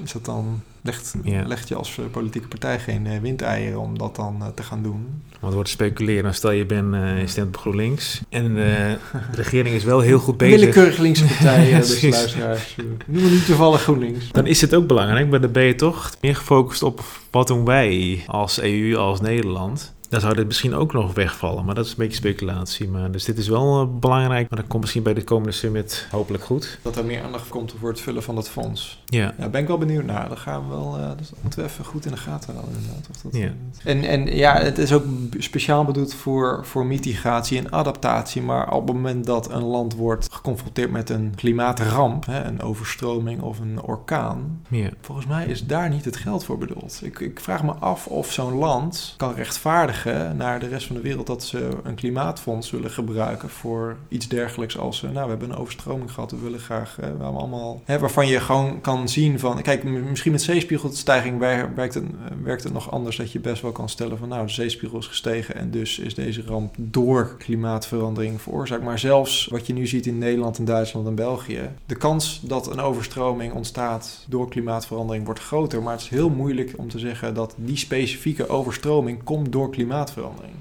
[0.02, 1.14] is dat dan legt,
[1.46, 4.82] legt je als eh, politieke partij geen eh, windeieren om dat dan eh, te gaan
[4.82, 5.22] doen.
[5.40, 6.22] Want wordt speculeren.
[6.22, 8.20] Dan stel je bent je stemt op GroenLinks.
[8.28, 8.98] En de
[9.32, 10.58] regering is wel heel goed bezig.
[10.58, 12.76] Willekeurig linkse partij, eh, dus luisteraars.
[13.06, 14.32] Noem me niet toevallig GroenLinks.
[14.32, 17.64] Dan is het ook belangrijk, maar dan ben je toch meer gefocust op wat doen
[17.64, 19.94] wij als EU, als Nederland.
[20.08, 22.88] Dan zou dit misschien ook nog wegvallen, maar dat is een beetje speculatie.
[22.88, 26.06] Maar, dus dit is wel eh, belangrijk, maar dat komt misschien bij de komende summit
[26.10, 26.78] hopelijk goed.
[26.82, 29.02] Dat er meer aandacht komt voor het vullen van dat fonds.
[29.06, 30.28] Ja, Ja, ben ik wel benieuwd naar.
[30.28, 33.08] Dat gaan we wel, dat moeten we even goed in de gaten houden inderdaad.
[33.10, 33.50] Of dat, Ja.
[33.84, 35.04] en, en ja, het is ook
[35.38, 38.42] speciaal bedoeld voor, voor mitigatie en adaptatie.
[38.42, 43.40] Maar op het moment dat een land wordt geconfronteerd met een klimaatramp, hè, een overstroming
[43.40, 44.90] of een orkaan, ja.
[45.00, 47.00] volgens mij is daar niet het geld voor bedoeld.
[47.02, 49.95] Ik, ik vraag me af of zo'n land kan rechtvaardigen
[50.36, 54.78] naar de rest van de wereld dat ze een klimaatfonds willen gebruiken voor iets dergelijks
[54.78, 57.98] als, eh, nou, we hebben een overstroming gehad, we willen graag, eh, we allemaal, hè,
[57.98, 62.10] waarvan je gewoon kan zien van, kijk, misschien met zeespiegelstijging wer- werkt het, eh,
[62.42, 65.06] werkt het nog anders dat je best wel kan stellen van, nou, de zeespiegel is
[65.06, 68.82] gestegen en dus is deze ramp door klimaatverandering veroorzaakt.
[68.82, 72.70] Maar zelfs wat je nu ziet in Nederland en Duitsland en België, de kans dat
[72.70, 75.82] een overstroming ontstaat door klimaatverandering wordt groter.
[75.82, 79.85] Maar het is heel moeilijk om te zeggen dat die specifieke overstroming komt door klimaatverandering.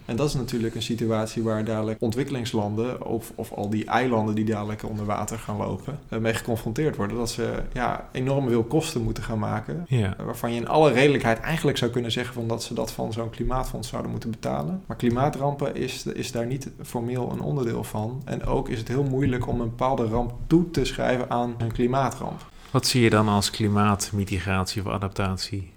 [0.05, 4.45] En dat is natuurlijk een situatie waar dadelijk ontwikkelingslanden of, of al die eilanden die
[4.45, 7.17] dadelijk onder water gaan lopen, eh, mee geconfronteerd worden.
[7.17, 9.85] Dat ze ja, enorm veel kosten moeten gaan maken.
[9.87, 10.15] ja.
[10.25, 13.29] Waarvan je in alle redelijkheid eigenlijk zou kunnen zeggen van dat ze dat van zo'n
[13.29, 14.83] klimaatfonds zouden moeten betalen.
[14.85, 18.21] Maar klimaatrampen is, is daar niet formeel een onderdeel van.
[18.25, 21.71] En ook is het heel moeilijk om een bepaalde ramp toe te schrijven aan een
[21.71, 22.45] klimaatramp.
[22.71, 25.73] Wat zie je dan als klimaatmitigatie of adaptatie?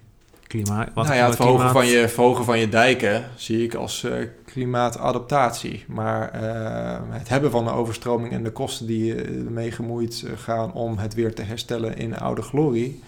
[0.48, 3.74] Klimaat, wat nou ja, het verhogen, klimaat- van je, verhogen van je dijken zie ik
[3.74, 4.12] als eh,
[4.44, 5.84] klimaatadaptatie.
[5.88, 10.72] Maar eh, het hebben van een overstroming en de kosten die eh, ermee gemoeid gaan
[10.72, 13.02] om het weer te herstellen in oude glorie,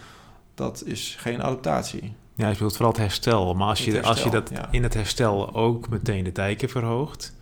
[0.54, 2.12] dat is geen adaptatie.
[2.34, 3.54] Ja, je bedoelt vooral het herstel.
[3.54, 4.68] Maar als je, als je dat ja.
[4.70, 7.34] in het herstel ook meteen de dijken verhoogt,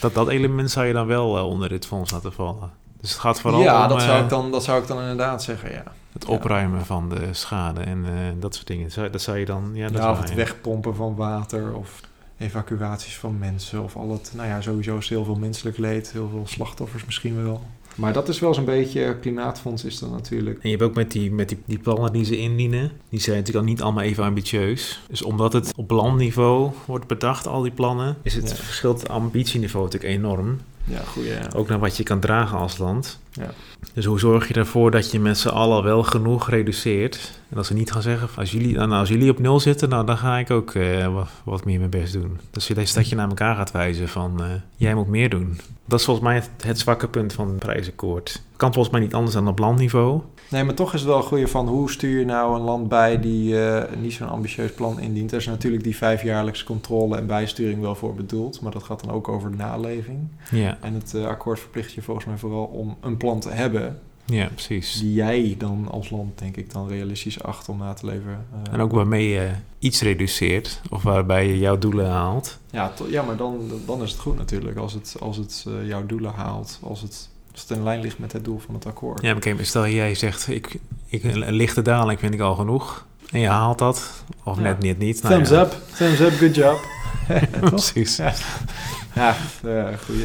[0.00, 2.70] dat, dat element zou je dan wel onder dit fonds laten vallen.
[3.00, 5.42] Dus het gaat vooral ja, om dat, zou ik dan, dat zou ik dan inderdaad
[5.42, 5.84] zeggen, ja.
[6.20, 6.34] Het ja.
[6.34, 8.90] opruimen van de schade en eh, dat soort dingen.
[9.12, 9.70] Dat zou je dan...
[9.74, 12.00] Ja, dat Ja, of het wegpompen van water of
[12.38, 16.28] evacuaties van mensen of al het, nou ja, sowieso is heel veel menselijk leed, heel
[16.28, 17.62] veel slachtoffers misschien wel.
[17.94, 20.62] Maar dat is wel zo'n beetje, klimaatfonds is dan natuurlijk.
[20.62, 23.36] En je hebt ook met die, met die, die plannen die ze indienen, die zijn
[23.36, 25.00] natuurlijk al niet allemaal even ambitieus.
[25.08, 28.54] Dus omdat het op landniveau wordt bedacht, al die plannen, is het Ja.
[28.54, 30.58] verschil het ambitieniveau natuurlijk enorm.
[30.84, 31.28] Ja, goeie.
[31.30, 31.48] Ja.
[31.54, 33.18] Ook naar wat je kan dragen als land.
[33.40, 33.50] Ja.
[33.92, 37.40] Dus hoe zorg je ervoor dat je met z'n allen wel genoeg reduceert?
[37.48, 40.06] En dat ze niet gaan zeggen, als jullie, nou, als jullie op nul zitten, nou,
[40.06, 42.38] dan ga ik ook eh, wat, wat meer mijn best doen.
[42.50, 45.58] Dus je, dat je naar elkaar gaat wijzen van, eh, jij moet meer doen.
[45.84, 48.42] Dat is volgens mij het, het zwakke punt van het prijzenakkoord.
[48.56, 50.20] Kan volgens mij niet anders dan op landniveau.
[50.50, 52.88] Nee, maar toch is het wel een goede van hoe stuur je nou een land
[52.88, 55.32] bij die eh, niet zo'n ambitieus plan indient.
[55.32, 59.14] Er is natuurlijk die vijfjaarlijkse controle en bijsturing wel voor bedoeld, maar dat gaat dan
[59.14, 60.18] ook over de naleving.
[60.50, 64.46] Ja, En het akkoord verplicht je volgens mij vooral om een plan te hebben ja
[64.54, 65.00] precies.
[65.00, 68.46] die jij dan als land, denk ik, dan realistisch acht om na te leveren.
[68.66, 72.58] Eh, En ook waarmee je iets reduceert of waarbij je jouw doelen haalt.
[72.70, 75.86] Ja, to- ja maar dan, dan is het goed natuurlijk als het, als het eh,
[75.88, 78.86] jouw doelen haalt, als het, als het in lijn ligt met het doel van het
[78.86, 79.20] akkoord.
[79.22, 82.54] Ja, maar oké, maar stel jij zegt, ik, ik, een lichte daling vind ik al
[82.54, 83.06] genoeg.
[83.30, 84.10] En je haalt dat,
[84.44, 84.62] of Ja.
[84.62, 85.22] net niet, niet.
[85.22, 85.60] Nou Thumbs ja.
[85.62, 86.80] up, thumbs up, good job.
[87.70, 88.16] Precies.
[88.16, 88.32] Ja,
[89.14, 90.24] ja eh, goeie.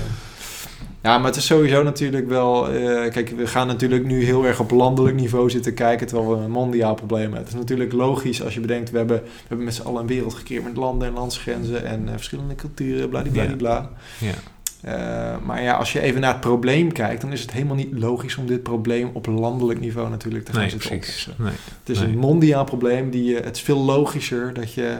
[1.05, 2.69] Ja, maar het is sowieso natuurlijk wel...
[2.69, 6.07] eh, kijk, we gaan natuurlijk nu heel erg op landelijk niveau zitten kijken...
[6.07, 7.39] terwijl we een mondiaal probleem hebben.
[7.39, 8.91] Het is natuurlijk logisch als je bedenkt...
[8.91, 11.85] we hebben, we hebben met z'n allen een wereld gecreëerd met landen en landsgrenzen...
[11.85, 13.89] en eh, verschillende culturen, bladibladibla.
[14.19, 14.33] Ja.
[14.81, 17.21] Eh, maar ja, als je even naar het probleem kijkt...
[17.21, 20.61] dan is het helemaal niet logisch om dit probleem op landelijk niveau natuurlijk te gaan
[20.61, 21.33] Nee, zitten oplossen.
[21.37, 21.51] Nee.
[21.79, 22.07] Het is Nee.
[22.07, 23.09] een mondiaal probleem.
[23.09, 24.97] Die het is veel logischer dat je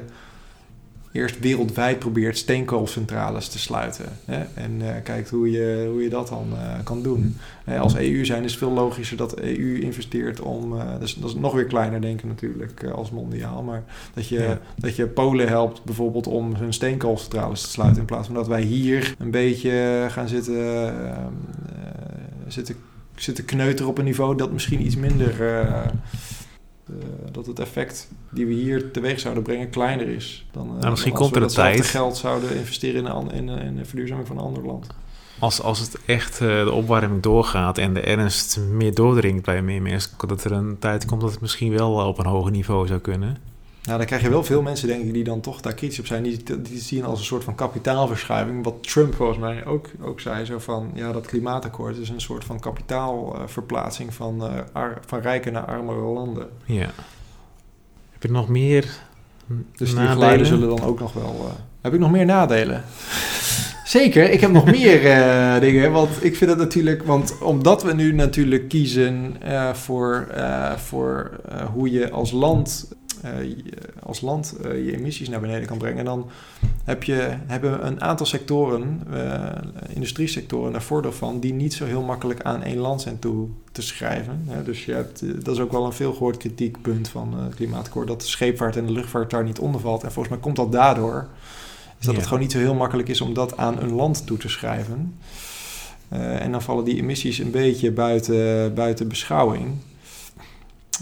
[1.15, 4.06] eerst wereldwijd probeert steenkoolcentrales te sluiten.
[4.25, 4.43] Hè?
[4.54, 7.38] En eh, kijkt hoe je, hoe je dat dan eh, kan doen.
[7.63, 10.73] Hè, als EU zijn is het veel logischer dat de EU investeert om...
[10.99, 13.63] dus, dat is nog weer kleiner denken natuurlijk als mondiaal.
[13.63, 14.60] Maar dat je, Ja.
[14.75, 17.99] dat je Polen helpt bijvoorbeeld om hun steenkoolcentrales te sluiten...
[17.99, 20.56] in plaats van dat wij hier een beetje gaan zitten...
[20.56, 21.25] eh, eh,
[22.47, 22.75] zitten
[23.15, 25.34] zitten kneuteren op een niveau dat misschien iets minder...
[26.89, 30.45] eh, eh, dat het effect die we hier teweeg zouden brengen kleiner is.
[30.52, 33.32] Dan, eh, Nou, misschien als komt er een tijd- geld zouden investeren in, een an-
[33.32, 34.88] in, in de verduurzaming van een ander land.
[35.39, 39.82] Als, als het echt eh, de opwarming doorgaat en de ernst meer doordringt bij meer
[39.82, 42.88] mensen, dat er een tijd komt dat het misschien wel eh, op een hoger niveau
[42.88, 43.38] zou kunnen.
[43.86, 46.06] Nou, dan krijg je wel veel mensen, denk ik, die dan toch daar kritisch op
[46.06, 46.24] zijn.
[46.24, 48.63] Die, die zien als een soort van kapitaalverschuiving.
[48.63, 50.45] Wat Trump volgens mij ook, ook zei.
[50.45, 54.41] Zo van, ja, dat klimaatakkoord is een soort van kapitaalverplaatsing van,
[54.74, 56.48] ar- van rijke naar armere landen.
[56.65, 56.89] Ja.
[58.12, 58.86] Heb je nog meer
[59.78, 61.36] Dus die geluiden zullen dan ook nog wel...
[61.48, 62.84] eh, Heb ik nog meer nadelen?
[63.86, 65.91] Zeker, ik heb nog meer eh, dingen.
[65.91, 67.04] Want ik vind het natuurlijk...
[67.04, 69.36] Want omdat we nu natuurlijk kiezen
[69.74, 70.28] voor,
[70.78, 71.32] voor
[71.74, 72.88] hoe je als land...
[73.25, 76.05] eh, als land eh, je emissies naar beneden kan brengen.
[76.05, 76.29] Dan
[76.83, 79.43] heb je, hebben een aantal sectoren, eh
[79.93, 81.39] industriesectoren, daar voordeel van...
[81.39, 84.47] die niet zo heel makkelijk aan één land zijn toe te schrijven.
[84.63, 88.07] Dus je hebt, dat is ook wel een veelgehoord kritiekpunt van het Klimaatakkoord...
[88.07, 90.03] dat de scheepvaart en de luchtvaart daar niet onder valt.
[90.03, 91.27] En volgens mij komt dat daardoor...
[91.99, 92.19] is dat Ja.
[92.19, 95.19] het gewoon niet zo heel makkelijk is om dat aan een land toe te schrijven.
[96.09, 99.71] En dan vallen die emissies een beetje buiten, buiten beschouwing...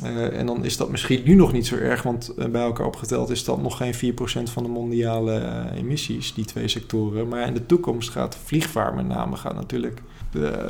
[0.04, 2.86] Eh, en dan is dat misschien nu nog niet zo erg, want eh, bij elkaar
[2.86, 7.28] opgeteld is dat nog geen 4% van de mondiale eh, emissies, die twee sectoren.
[7.28, 10.02] Maar in de toekomst gaat vliegvaart met name gaat natuurlijk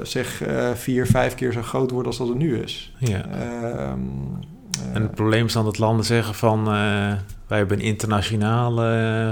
[0.03, 2.93] zeg eh, vier, vijf keer zo groot worden als dat het nu is.
[2.97, 3.25] Ja.
[3.25, 3.99] Ehm,
[4.79, 6.63] eh, En het probleem is dan dat landen zeggen van...
[7.47, 9.31] wij hebben een internationaal eh,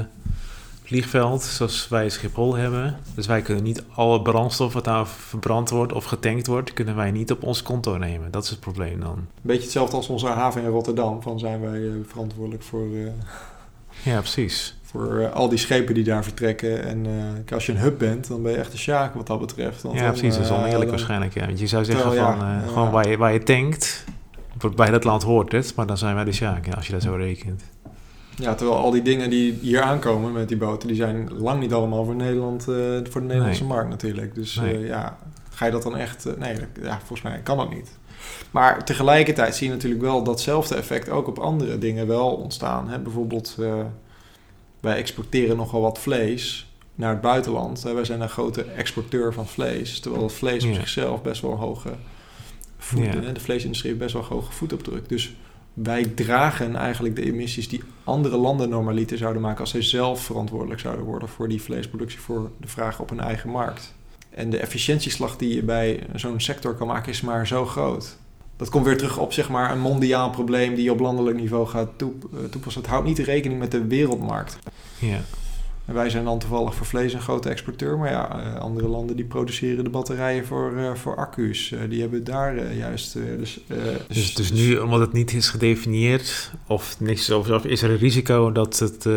[0.92, 2.98] vliegveld, zoals wij Schiphol hebben.
[3.16, 6.74] Dus wij kunnen niet alle brandstof wat daar verbrand wordt of getankt wordt...
[6.74, 8.32] kunnen wij niet op ons konto nemen.
[8.32, 9.28] Dat is het probleem dan.
[9.42, 11.22] Beetje hetzelfde als onze haven in Rotterdam.
[11.22, 13.12] Van zijn wij eh, verantwoordelijk voor, eh,
[14.04, 14.78] Ja, precies.
[14.84, 16.84] voor eh, al die schepen die daar vertrekken.
[16.84, 17.08] En
[17.54, 19.82] als je een hub bent, dan ben je echt een sjaak wat dat betreft.
[19.82, 20.36] Want Ja, dan, precies.
[20.36, 21.34] Dat is oneerlijk waarschijnlijk.
[21.34, 21.46] Ja.
[21.46, 22.48] Want je zou zeggen Terwijl, van...
[22.48, 24.04] ja, gewoon waar je, waar je tankt...
[24.76, 27.02] Bij dat land hoort het, maar dan zijn wij de sjaak, ja, als je dat
[27.02, 27.64] zo rekent.
[28.36, 31.74] Ja, terwijl al die dingen die hier aankomen met die boten, die zijn lang niet
[31.74, 32.76] allemaal voor Nederland, eh,
[33.10, 34.36] voor de Nederlandse markt natuurlijk.
[34.36, 34.78] Dus Nee.
[34.78, 35.18] eh, ja,
[35.50, 36.26] ga je dat dan echt...
[36.26, 37.98] eh, nee, dat- ja, volgens mij kan dat niet.
[38.52, 42.90] Maar tegelijkertijd zie je natuurlijk wel datzelfde effect ook op andere dingen wel ontstaan.
[42.90, 43.00] Hè?
[43.00, 43.58] Bijvoorbeeld,
[44.80, 47.84] wij exporteren nogal wat vlees naar het buitenland.
[47.84, 47.94] Hè?
[47.94, 50.00] Wij zijn een grote exporteur van vlees.
[50.00, 50.76] Terwijl het vlees op Ja.
[50.76, 51.90] zichzelf best wel hoge
[52.78, 53.32] voet, Ja.
[53.34, 55.10] de vleesindustrie heeft best wel hoge voetopdruk.
[55.10, 55.36] Dus
[55.74, 60.80] wij dragen eigenlijk de emissies die andere landen normaliter zouden maken als zij zelf verantwoordelijk
[60.80, 63.94] zouden worden voor die vleesproductie, voor de vraag op hun eigen markt.
[64.30, 68.18] En de efficiëntieslag die je bij zo'n sector kan maken is maar zo groot.
[68.58, 71.68] Dat komt weer terug op zeg maar, een mondiaal probleem die je op landelijk niveau
[71.68, 72.08] gaat eh,
[72.50, 72.82] toepassen.
[72.82, 74.58] Het houdt niet rekening met de wereldmarkt.
[75.00, 75.20] Ja.
[75.86, 77.98] En wij zijn dan toevallig voor vlees een grote exporteur.
[77.98, 81.72] Maar ja, eh, andere landen die produceren de batterijen voor, eh, voor accu's.
[81.72, 83.14] Eh, die hebben daar juist...
[83.14, 83.60] dus,
[84.08, 87.98] Dus, dus nu, omdat het niet is gedefinieerd of niks over of is er een
[87.98, 89.08] risico dat het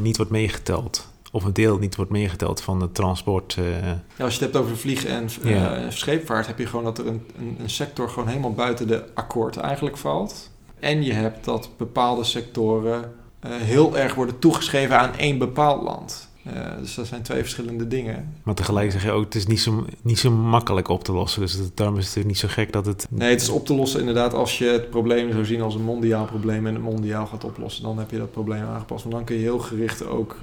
[0.00, 1.08] niet wordt meegeteld.
[1.32, 3.54] Of een deel niet wordt meegeteld van het transport.
[3.54, 5.90] Ja, als je het hebt over vliegen en Ja.
[5.90, 9.56] scheepvaart, heb je gewoon dat er een, een, een sector gewoon helemaal buiten de akkoord
[9.56, 10.50] eigenlijk valt.
[10.80, 13.12] En je hebt dat bepaalde sectoren
[13.46, 16.26] heel erg worden toegeschreven aan één bepaald land.
[16.44, 18.34] Eh, dus dat zijn twee verschillende dingen.
[18.42, 21.40] maar tegelijk zeg je ook, het is niet zo, niet zo makkelijk op te lossen.
[21.40, 23.06] Dus het- daarom is het natuurlijk niet zo gek dat het...
[23.10, 25.82] Nee, het is op te lossen inderdaad als je het probleem zou zien als een
[25.84, 27.82] mondiaal probleem en het mondiaal gaat oplossen.
[27.82, 29.02] Dan heb je dat probleem aangepast.
[29.02, 30.36] Want dan kun je heel gericht ook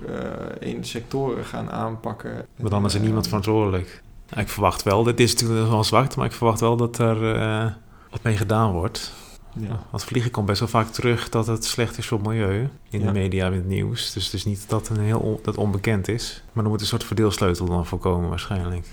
[0.60, 2.46] eh, in sectoren gaan aanpakken.
[2.56, 4.02] Maar dan is er Eh, niemand verantwoordelijk.
[4.36, 7.66] Ik verwacht wel, dit is natuurlijk wel zwart, maar ik verwacht wel dat er eh,
[8.12, 9.12] wat mee gedaan wordt.
[9.60, 9.80] Ja.
[9.90, 12.70] Want vliegen komt best wel vaak terug dat het slecht is voor het milieu.
[12.90, 13.06] In Ja.
[13.06, 14.14] de media, in het nieuws.
[14.14, 16.44] Dus het is niet dat een heel on- dat onbekend is.
[16.54, 18.88] Maar er moet een soort verdeelsleutel dan voorkomen waarschijnlijk.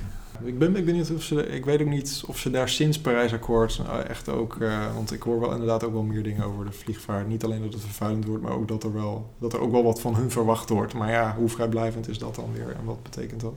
[0.45, 2.99] Ik ben, ik ben niet of ze, ik weet ook niet of ze daar sinds
[2.99, 6.65] Parijsakkoord eh, echt ook, eh, want ik hoor wel inderdaad ook wel meer dingen over
[6.65, 7.29] de vliegvaart.
[7.29, 9.85] Niet alleen dat het vervuilend wordt, maar ook dat er wel, dat er ook wel
[9.85, 10.95] wat van hun verwacht wordt.
[10.95, 13.55] Maar ja, hoe vrijblijvend is dat dan weer en wat betekent dat?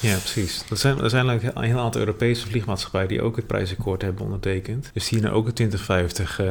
[0.00, 0.64] Ja, precies.
[0.70, 4.90] Er zijn, er zijn een heel aantal Europese vliegmaatschappijen die ook het prijsakkoord hebben ondertekend.
[4.92, 6.46] Dus die nou ook in 2050 eh,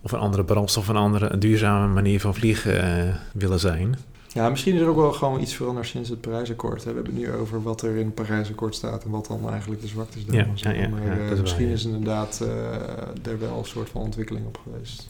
[0.00, 3.96] of een andere brandstof, een andere een duurzame manier van vliegen eh, willen zijn.
[4.32, 6.84] Ja, misschien is er ook wel gewoon iets veranderd sinds het Parijsakkoord.
[6.84, 6.90] hè.
[6.90, 9.80] We hebben het nu over wat er in het Parijsakkoord staat en wat dan eigenlijk
[9.80, 10.80] de zwaktes Ja, daarvan ja, zijn.
[10.80, 11.72] ja, maar ja, eh, is misschien ja.
[11.72, 15.08] is inderdaad eh, er wel een soort van ontwikkeling op geweest.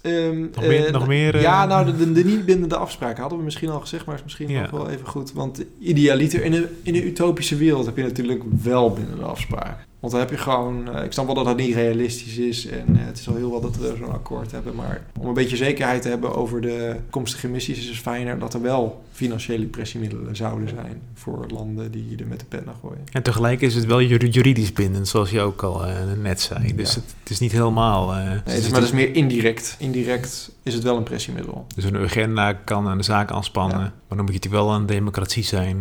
[0.00, 3.20] Ehm, Nog meer- eh, nog meer, eh, Ja, nou, de, de, de niet bindende afspraken
[3.20, 4.60] hadden we misschien al gezegd, maar is misschien Ja.
[4.60, 5.32] nog wel even goed.
[5.32, 9.84] Want idealiter, in een, in een utopische wereld heb je natuurlijk wel bindende afspraken.
[10.02, 12.84] Want dan heb je gewoon, eh, ik snap wel dat dat niet realistisch is en
[12.98, 14.74] eh, het is al heel wat dat we zo'n akkoord hebben.
[14.74, 18.54] Maar om een beetje zekerheid te hebben over de toekomstige emissies is het fijner dat
[18.54, 23.04] er wel financiële pressiemiddelen zouden zijn voor landen die er met de pen naar gooien.
[23.12, 26.74] En tegelijk is het wel jur- juridisch bindend, zoals je ook al eh, net zei.
[26.74, 27.00] Dus Ja.
[27.00, 28.10] het, het is niet helemaal...
[28.10, 29.76] Nee, het het is is, maar dat is meer indirect.
[29.78, 31.66] Indirect is het wel een pressiemiddel.
[31.74, 33.92] Dus een agenda kan een zaak aanspannen, Ja.
[34.08, 35.76] maar dan moet het wel een democratie zijn.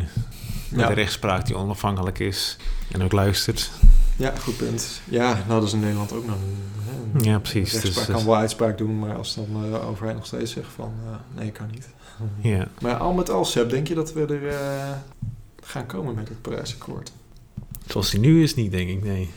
[0.70, 0.88] Met Ja.
[0.90, 2.58] een rechtspraak die onafhankelijk is
[2.92, 3.72] en ook luistert.
[4.22, 5.02] Ja, goed punt.
[5.10, 7.24] Ja, nou dat is in Nederland ook nog een...
[7.24, 7.72] Ja, precies.
[7.72, 10.72] De Dus- kan wel uitspraak doen, maar als dan eh, de overheid nog steeds zegt
[10.76, 10.94] van...
[11.06, 11.90] eh, nee, kan niet.
[12.42, 12.68] Ja.
[12.82, 14.90] Maar al met al, Seb, denk je dat we er eh,
[15.64, 17.12] gaan komen met het Parijsakkoord?
[17.88, 19.30] Zoals die nu is niet, denk ik, nee.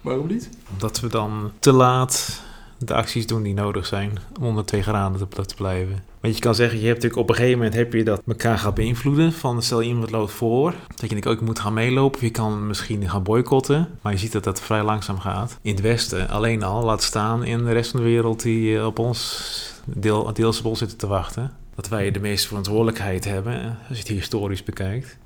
[0.00, 0.48] Waarom niet?
[0.72, 2.40] Omdat we dan te laat
[2.84, 6.02] de acties doen die nodig zijn om 2 graden te, te blijven.
[6.20, 8.58] Want je kan zeggen, je hebt natuurlijk op een gegeven moment heb je dat elkaar
[8.58, 9.32] gaat beïnvloeden.
[9.32, 12.18] Van stel iemand loopt voor, dat je ook moet gaan meelopen.
[12.18, 13.88] Of je kan misschien gaan boycotten.
[14.02, 15.58] Maar je ziet dat dat vrij langzaam gaat.
[15.62, 18.86] In het Westen alleen al, laat staan in de rest van de wereld die eh,
[18.86, 21.52] op ons deel, deels op ons zitten te wachten.
[21.74, 25.18] Dat wij de meeste verantwoordelijkheid hebben, als je het historisch bekijkt.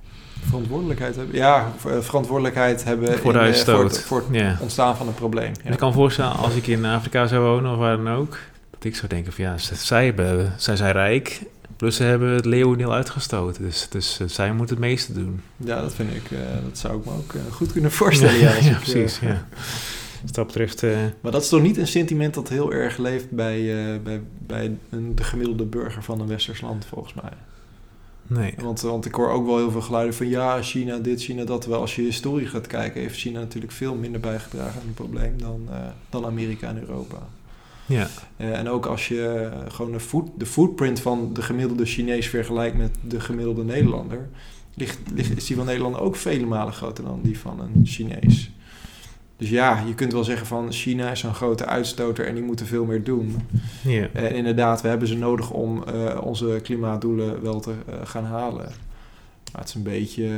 [0.47, 1.37] Verantwoordelijkheid hebben?
[1.37, 3.77] Ja, eh, verantwoordelijkheid hebben voor, de in, uitstoot.
[3.77, 4.57] voor, het, voor het ja.
[4.61, 5.53] ontstaan van een probleem.
[5.65, 5.71] Ja.
[5.71, 8.39] Ik kan voorstellen, als ik in Afrika zou wonen of waar dan ook,
[8.71, 11.43] dat ik zou denken van ja, zij, hebben, zij zijn rijk,
[11.77, 13.63] plus ze hebben het leeuwendeel uitgestoten.
[13.63, 15.41] Dus, dus uh, zij moeten het meeste doen.
[15.57, 18.39] Ja, dat vind ik, uh, dat zou ik me ook uh, goed kunnen voorstellen.
[18.39, 19.19] ja, ja precies.
[19.19, 19.47] ja.
[20.23, 20.83] Dus dat betreft...
[21.21, 23.61] Maar dat is toch niet een sentiment dat heel erg leeft bij,
[24.03, 27.33] bij, bij een, de gemiddelde burger van een westers land, volgens mij.
[28.27, 28.55] Nee.
[28.59, 31.61] Want, want ik hoor ook wel heel veel geluiden van ja, China dit, China dat.
[31.61, 35.39] Terwijl als je historie gaat kijken, heeft China natuurlijk veel minder bijgedragen aan het probleem
[35.39, 35.77] dan, uh,
[36.09, 37.19] dan Amerika en Europa.
[37.87, 38.09] Ja.
[38.37, 42.77] Uh, en ook als je gewoon de, foot, de footprint van de gemiddelde Chinees vergelijkt
[42.77, 44.29] met de gemiddelde Nederlander,
[44.75, 48.51] ligt, ligt, is die van Nederland ook vele malen groter dan die van een Chinees.
[49.37, 52.67] Dus ja, je kunt wel zeggen van China is zo'n grote uitstoter en die moeten
[52.67, 53.37] veel meer doen.
[53.83, 54.09] Ja.
[54.13, 58.65] En inderdaad, we hebben ze nodig om uh, onze klimaatdoelen wel te uh, gaan halen.
[59.53, 60.23] Maar het is een beetje...
[60.23, 60.31] Uh,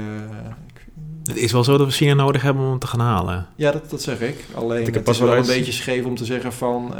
[0.66, 0.86] ik...
[1.24, 3.46] Het is wel zo dat we China nodig hebben om te gaan halen.
[3.56, 4.44] Ja, dat, dat zeg ik.
[4.54, 6.94] Alleen ik het is wel een beetje scheef om te zeggen van...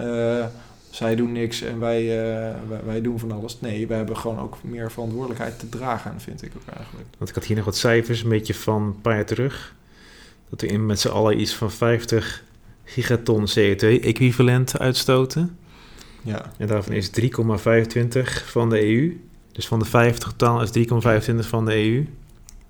[0.90, 2.06] zij doen niks en wij,
[2.68, 3.60] wij, wij, doen van alles.
[3.60, 7.06] Nee, we hebben gewoon ook meer verantwoordelijkheid te dragen, vind ik ook eigenlijk.
[7.18, 9.76] Want ik had hier nog wat cijfers, een beetje van een paar jaar terug
[10.50, 12.44] dat we met z'n allen iets van 50
[12.84, 15.58] gigaton CO2-equivalent uitstoten.
[16.22, 16.52] Ja.
[16.58, 17.30] En daarvan is 3,25
[18.44, 19.20] van de EU.
[19.52, 20.70] Dus van de 50 totaal is
[21.30, 22.06] 3,25 van de EU.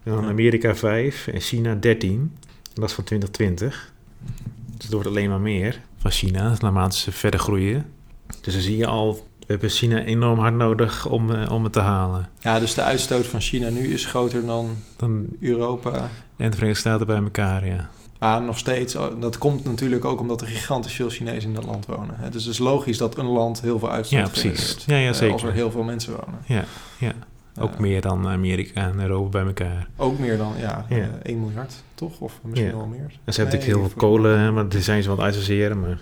[0.03, 0.29] En dan Ja.
[0.29, 2.11] Amerika 5 en China 13.
[2.11, 2.31] En
[2.75, 3.93] dat is van 2020.
[4.67, 7.87] Dus het wordt alleen maar meer van China naarmate ze verder groeien.
[8.41, 11.73] Dus dan zie je al, we hebben China enorm hard nodig om, eh, om het
[11.73, 12.29] te halen.
[12.41, 16.11] ja, dus de uitstoot van China nu is groter dan Dan, Europa.
[16.37, 17.89] en de Verenigde Staten bij elkaar, ja.
[18.19, 21.65] Maar nog steeds, oh, dat komt natuurlijk ook omdat er gigantisch veel Chinezen in dat
[21.65, 22.15] land wonen.
[22.19, 22.31] hè.
[22.31, 24.77] Dus het is logisch dat een land heel veel uitstoot Ja, precies.
[24.87, 25.33] Ja, ja, eh, zeker.
[25.33, 26.41] Als er heel veel mensen wonen.
[26.47, 26.65] Ja,
[26.99, 27.13] ja.
[27.61, 29.89] Ook meer dan Amerika en Europa bij elkaar.
[29.97, 30.97] Ook meer dan, ja, Ja.
[30.97, 32.21] eh, 1 miljard, toch?
[32.21, 33.01] Of misschien wel meer.
[33.25, 35.81] En ze hebben natuurlijk heel veel kolen, maar die zijn ze wat uitsorteren.
[35.81, 35.99] Maar...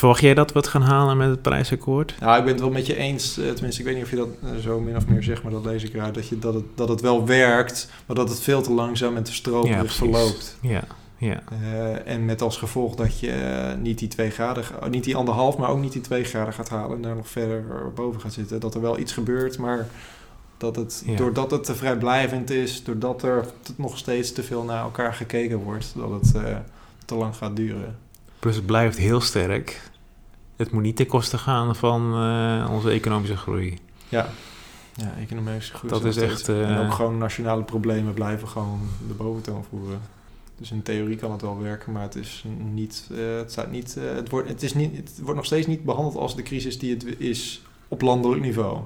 [0.00, 2.14] Verwacht jij dat we het gaan halen met het Parijsakkoord?
[2.20, 3.38] Nou, ik ben het wel met je eens.
[3.38, 5.52] eh, Tenminste, ik weet niet of je dat eh, zo min of meer zegt, maar
[5.52, 6.14] dat lees ik eruit.
[6.14, 9.22] Dat, je, dat, het, dat het wel werkt, maar dat het veel te langzaam en
[9.22, 10.56] te stroperig verloopt.
[10.60, 10.82] Ja,
[11.16, 11.42] ja.
[11.62, 15.68] Eh, en met als gevolg dat je niet die twee graden, niet die anderhalf, maar
[15.68, 18.60] ook niet die twee graden gaat halen en daar nog verder boven gaat zitten.
[18.60, 19.86] Dat er wel iets gebeurt, maar
[20.56, 21.16] dat het, Ja.
[21.16, 23.44] doordat het te vrijblijvend is, doordat er
[23.76, 26.32] nog steeds te veel naar elkaar gekeken wordt, dat het
[27.04, 27.96] te lang gaat duren.
[28.38, 29.80] Plus het blijft heel sterk.
[30.60, 33.78] Het moet niet ten koste gaan van eh, onze economische groei.
[34.08, 34.28] Ja,
[34.94, 35.92] ja economische groei.
[35.92, 40.00] Dat is echt, eh, En ook gewoon nationale problemen blijven gewoon de boventoon voeren.
[40.60, 43.96] Dus in theorie kan het wel werken, maar het is niet, eh, het staat niet,
[43.96, 46.78] eh, het wordt, het is niet, het wordt nog steeds niet behandeld als de crisis
[46.78, 48.78] die het is op landelijk niveau.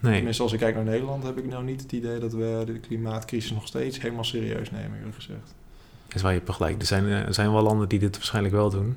[0.00, 2.62] Nee, Tenminste, als ik kijk naar Nederland, heb ik nou niet het idee dat we
[2.66, 5.54] de klimaatcrisis nog steeds helemaal serieus nemen, eerlijk gezegd.
[6.06, 6.80] dat is waar je hebt gelijk.
[6.80, 8.96] Er zijn, er zijn wel landen die dit waarschijnlijk wel doen.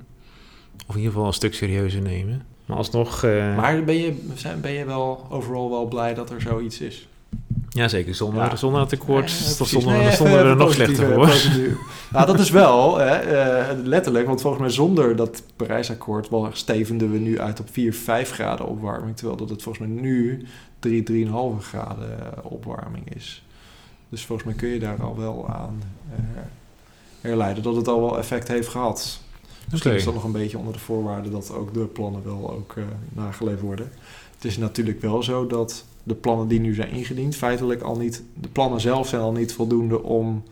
[0.88, 2.42] Of in ieder geval een stuk serieuzer nemen.
[2.66, 3.24] Maar alsnog...
[3.24, 7.08] eh Maar ben je, zijn- ben je wel overal wel blij dat er zoiets is?
[7.70, 8.16] ja, zeker.
[8.16, 8.56] Zonder, Ja.
[8.56, 8.96] zonder het Ja,
[9.92, 11.26] Nee, even- stonden we er nog slechter eh, voor.
[11.26, 11.74] positief.
[12.12, 17.12] Nou, dat is wel, hè, eh, letterlijk, want volgens mij zonder dat Parijsakkoord wel stevenden
[17.12, 20.46] we nu uit op 4, 5 graden opwarming, terwijl dat het volgens mij nu
[20.80, 23.44] 3, 3,5 graden eh, opwarming is.
[24.10, 25.82] Dus volgens mij kun je daar al wel aan
[26.16, 26.20] eh,
[27.22, 29.20] herleiden dat het al wel effect heeft gehad.
[29.72, 30.00] Misschien Oké.
[30.00, 32.84] is dat nog een beetje onder de voorwaarde dat ook de plannen wel ook eh,
[33.10, 33.92] nageleefd worden.
[34.36, 38.24] Het is natuurlijk wel zo dat de plannen die nu zijn ingediend, feitelijk al niet,
[38.34, 40.44] de plannen zelf zijn al niet voldoende om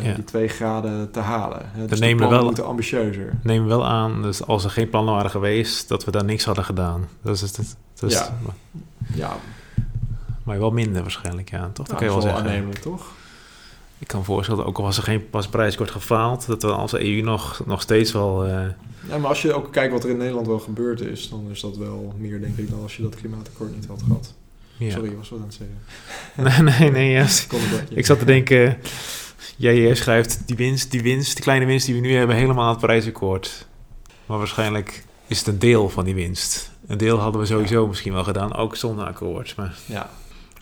[0.00, 0.14] Ja.
[0.14, 1.70] die twee graden te halen.
[1.72, 3.38] Hè, Dus de nemen we plannen wel- moeten ambitieuzer.
[3.42, 6.64] Neem wel aan, dus als er geen plannen waren geweest, dat we daar niks hadden
[6.64, 7.08] gedaan.
[7.22, 7.76] Dat is het.
[7.94, 8.36] Dat is Ja.
[9.14, 9.36] Ja,
[10.44, 11.58] Maar wel minder waarschijnlijk, ja.
[11.72, 11.72] Toch?
[11.72, 12.40] Dat nou, kan je wel zeggen.
[12.40, 13.12] aannemelijk, toch?
[14.02, 16.94] Ik kan me voorstellen, dat ook al was er geen pas gefaald, dat we als
[16.94, 18.44] EU nog, nog steeds wel...
[18.44, 18.66] eh,
[19.08, 21.60] Ja, maar als je ook kijkt wat er in Nederland wel gebeurd is, dan is
[21.60, 24.34] dat wel meer, denk ik, dan als je dat klimaatakkoord niet had gehad.
[24.76, 24.90] ja.
[24.90, 26.64] Sorry, ik was wat aan het zeggen.
[26.64, 27.10] Nee, nee, nee.
[27.10, 27.26] Ja.
[28.00, 28.78] Ik zat te denken,
[29.56, 32.70] jij schrijft die winst, die winst, die kleine winst die we nu hebben, helemaal aan
[32.70, 33.66] het Parijsakkoord.
[34.26, 36.70] Maar waarschijnlijk is het een deel van die winst.
[36.86, 39.54] Een deel hadden we sowieso misschien wel gedaan, ook zonder akkoord.
[39.56, 40.10] Maar Ja,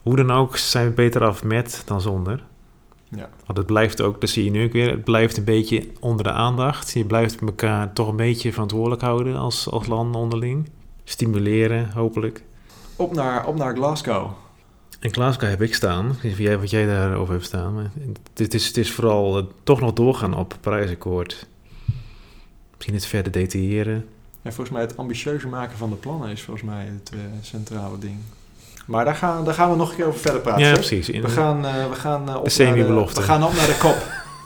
[0.03, 2.49] hoe dan ook zijn we beter af met dan zonder.
[3.17, 3.29] Ja.
[3.47, 6.25] Want het blijft ook, dat zie je nu ook weer, het blijft een beetje onder
[6.25, 6.93] de aandacht.
[6.93, 10.71] Je blijft elkaar toch een beetje verantwoordelijk houden als, als onderling.
[11.05, 12.43] Stimuleren, hopelijk.
[12.97, 14.31] Op naar, op naar Glasgow.
[15.01, 17.75] In Glasgow heb ik staan, ik weet niet wat jij daarover hebt staan.
[17.75, 17.91] Maar
[18.35, 21.47] het, is, het is vooral eh, toch nog doorgaan op het Parijsakkoord.
[22.75, 24.07] Misschien het verder detailleren.
[24.43, 27.99] En volgens mij het ambitieuzer maken van de plannen is volgens mij het eh, centrale
[27.99, 28.19] ding.
[28.91, 30.65] Maar daar gaan, daar gaan we nog een keer over verder praten.
[30.67, 31.09] Ja, precies.
[31.09, 33.77] In- We gaan, eh, we gaan eh, op naar de- We gaan op naar de
[33.79, 33.97] kop.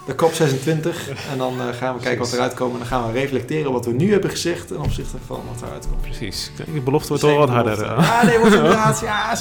[0.07, 1.09] De kop 26.
[1.32, 2.72] En dan eh, gaan we kijken wat eruit komt.
[2.72, 5.86] En dan gaan we reflecteren wat we nu hebben gezegd ten opzichte van wat eruit
[5.90, 6.01] komt.
[6.03, 6.51] Precies.
[6.74, 7.82] De belofte wordt toch wat harder.
[7.82, 7.99] eh.
[8.05, 9.01] Ja, nee, wordt inderdaad.
[9.01, 9.34] Ja,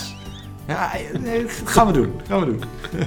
[0.67, 2.11] ja nee, gaan we doen.
[2.27, 2.63] Gaan we doen.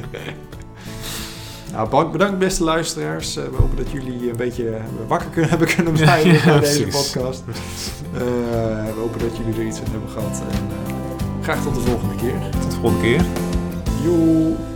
[1.73, 3.35] Nou, bedankt beste luisteraars.
[3.35, 4.77] We hopen dat jullie een beetje
[5.07, 7.11] wakker kunnen, hebben kunnen blijven Ja, bij deze precies.
[7.13, 7.43] podcast.
[8.13, 10.43] We hopen dat jullie er iets aan hebben gehad.
[10.51, 10.69] En
[11.47, 12.51] Graag tot de volgende keer.
[12.61, 13.25] Tot de volgende keer.
[14.03, 14.76] Joe.